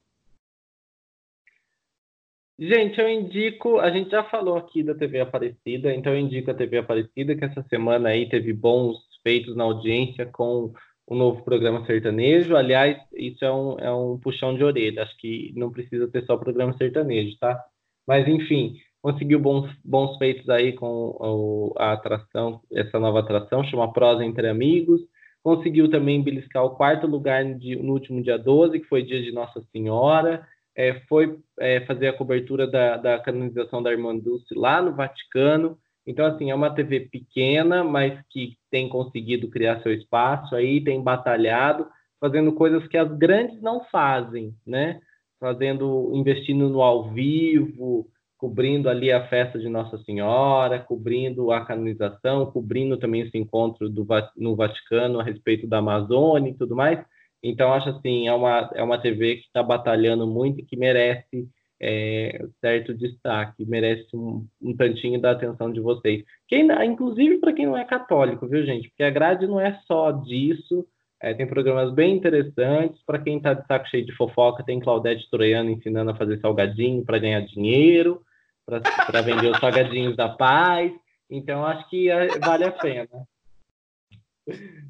[2.57, 6.53] Gente, eu indico, a gente já falou aqui da TV Aparecida, então eu indico a
[6.53, 10.71] TV Aparecida, que essa semana aí teve bons feitos na audiência com
[11.05, 12.55] o novo programa sertanejo.
[12.55, 16.37] Aliás, isso é um, é um puxão de orelha, acho que não precisa ter só
[16.37, 17.61] programa sertanejo, tá?
[18.07, 20.87] Mas, enfim, conseguiu bons, bons feitos aí com
[21.19, 25.01] o, a atração, essa nova atração, chama Prosa Entre Amigos.
[25.43, 29.61] Conseguiu também beliscar o quarto lugar no último dia 12, que foi dia de Nossa
[29.73, 34.93] Senhora é, foi é, fazer a cobertura da, da canonização da Irmã Dulce lá no
[34.93, 35.77] Vaticano.
[36.05, 41.01] Então, assim, é uma TV pequena, mas que tem conseguido criar seu espaço aí, tem
[41.01, 41.87] batalhado,
[42.19, 44.99] fazendo coisas que as grandes não fazem, né?
[45.39, 48.07] Fazendo, investindo no ao vivo,
[48.37, 54.05] cobrindo ali a festa de Nossa Senhora, cobrindo a canonização, cobrindo também esse encontro do,
[54.37, 57.03] no Vaticano a respeito da Amazônia e tudo mais.
[57.43, 61.47] Então, acho assim, é uma, é uma TV que está batalhando muito e que merece
[61.79, 66.23] é, certo destaque, merece um, um, tantinho da atenção de vocês.
[66.47, 68.89] Quem, inclusive para quem não é católico, viu, gente?
[68.89, 70.87] Porque a grade não é só disso,
[71.21, 73.01] é, tem programas bem interessantes.
[73.05, 77.03] Para quem está de saco cheio de fofoca, tem Claudete Troiano ensinando a fazer salgadinho
[77.03, 78.21] para ganhar dinheiro,
[78.65, 80.91] para vender os salgadinhos da paz.
[81.29, 83.27] Então, acho que é, vale a pena.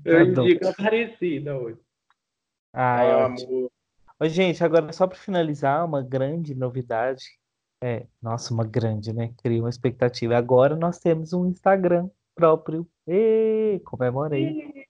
[0.04, 1.85] Eu indico a Aparecida hoje.
[2.78, 3.72] Ah, ótimo.
[4.20, 7.24] Ô, gente, agora só para finalizar, uma grande novidade.
[7.82, 9.34] É, nossa, uma grande, né?
[9.42, 10.36] Cria uma expectativa.
[10.36, 12.86] Agora nós temos um Instagram próprio.
[13.08, 14.88] E comemorei.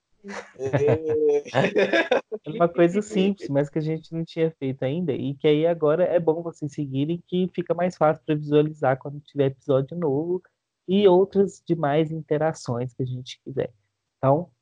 [2.45, 5.67] é uma coisa simples, mas que a gente não tinha feito ainda e que aí
[5.67, 10.41] agora é bom vocês seguirem que fica mais fácil para visualizar quando tiver episódio novo
[10.87, 13.71] e outras demais interações que a gente quiser.
[14.17, 14.54] Então, é,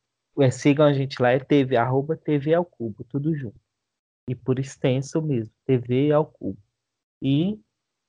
[0.51, 3.59] sigam a gente lá, é TV, arroba TV ao Cubo, tudo junto.
[4.29, 6.59] E por extenso mesmo, TV ao Cubo.
[7.21, 7.59] E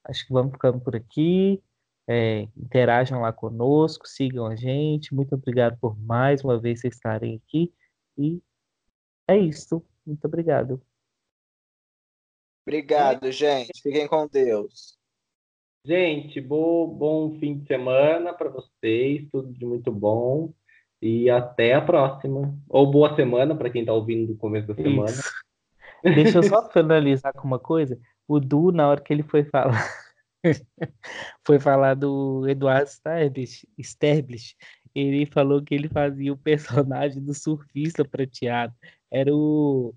[0.04, 1.62] acho que vamos ficando por aqui.
[2.06, 5.14] É, interajam lá conosco, sigam a gente.
[5.14, 7.72] Muito obrigado por mais uma vez vocês estarem aqui.
[8.16, 8.42] E
[9.28, 9.84] é isso.
[10.06, 10.82] Muito obrigado.
[12.66, 13.80] Obrigado, gente.
[13.82, 14.98] Fiquem com Deus.
[15.84, 19.28] Gente, bom, bom fim de semana para vocês.
[19.30, 20.52] Tudo de muito bom.
[21.04, 22.58] E até a próxima.
[22.66, 25.10] Ou boa semana para quem está ouvindo do começo da semana.
[25.10, 25.30] Isso.
[26.02, 28.00] Deixa eu só finalizar com uma coisa.
[28.26, 29.86] O Du, na hora que ele foi falar,
[31.46, 32.88] foi falar do Eduardo
[33.78, 34.56] Sterblich,
[34.94, 38.74] ele falou que ele fazia o personagem do surfista prateado.
[39.10, 39.94] Era o.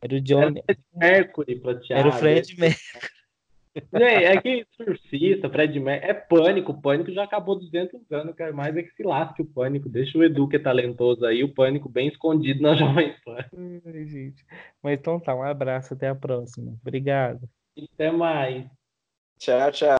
[0.00, 0.54] Era o John.
[0.68, 2.00] Era o Mercury prateado.
[2.00, 3.15] Era o Fred Mercury.
[3.92, 6.72] É, que surfista, Fred Man, é pânico.
[6.72, 9.88] O pânico já acabou 200 anos, quero mais é que se lasque o pânico.
[9.88, 13.44] Deixa o Edu, que é talentoso aí, o pânico bem escondido na Jovem Pan.
[13.84, 14.44] Ai, gente.
[14.82, 16.76] Mas então tá, um abraço, até a próxima.
[16.80, 17.48] Obrigado.
[17.94, 18.66] Até mais.
[19.38, 19.96] Tchau, tchau.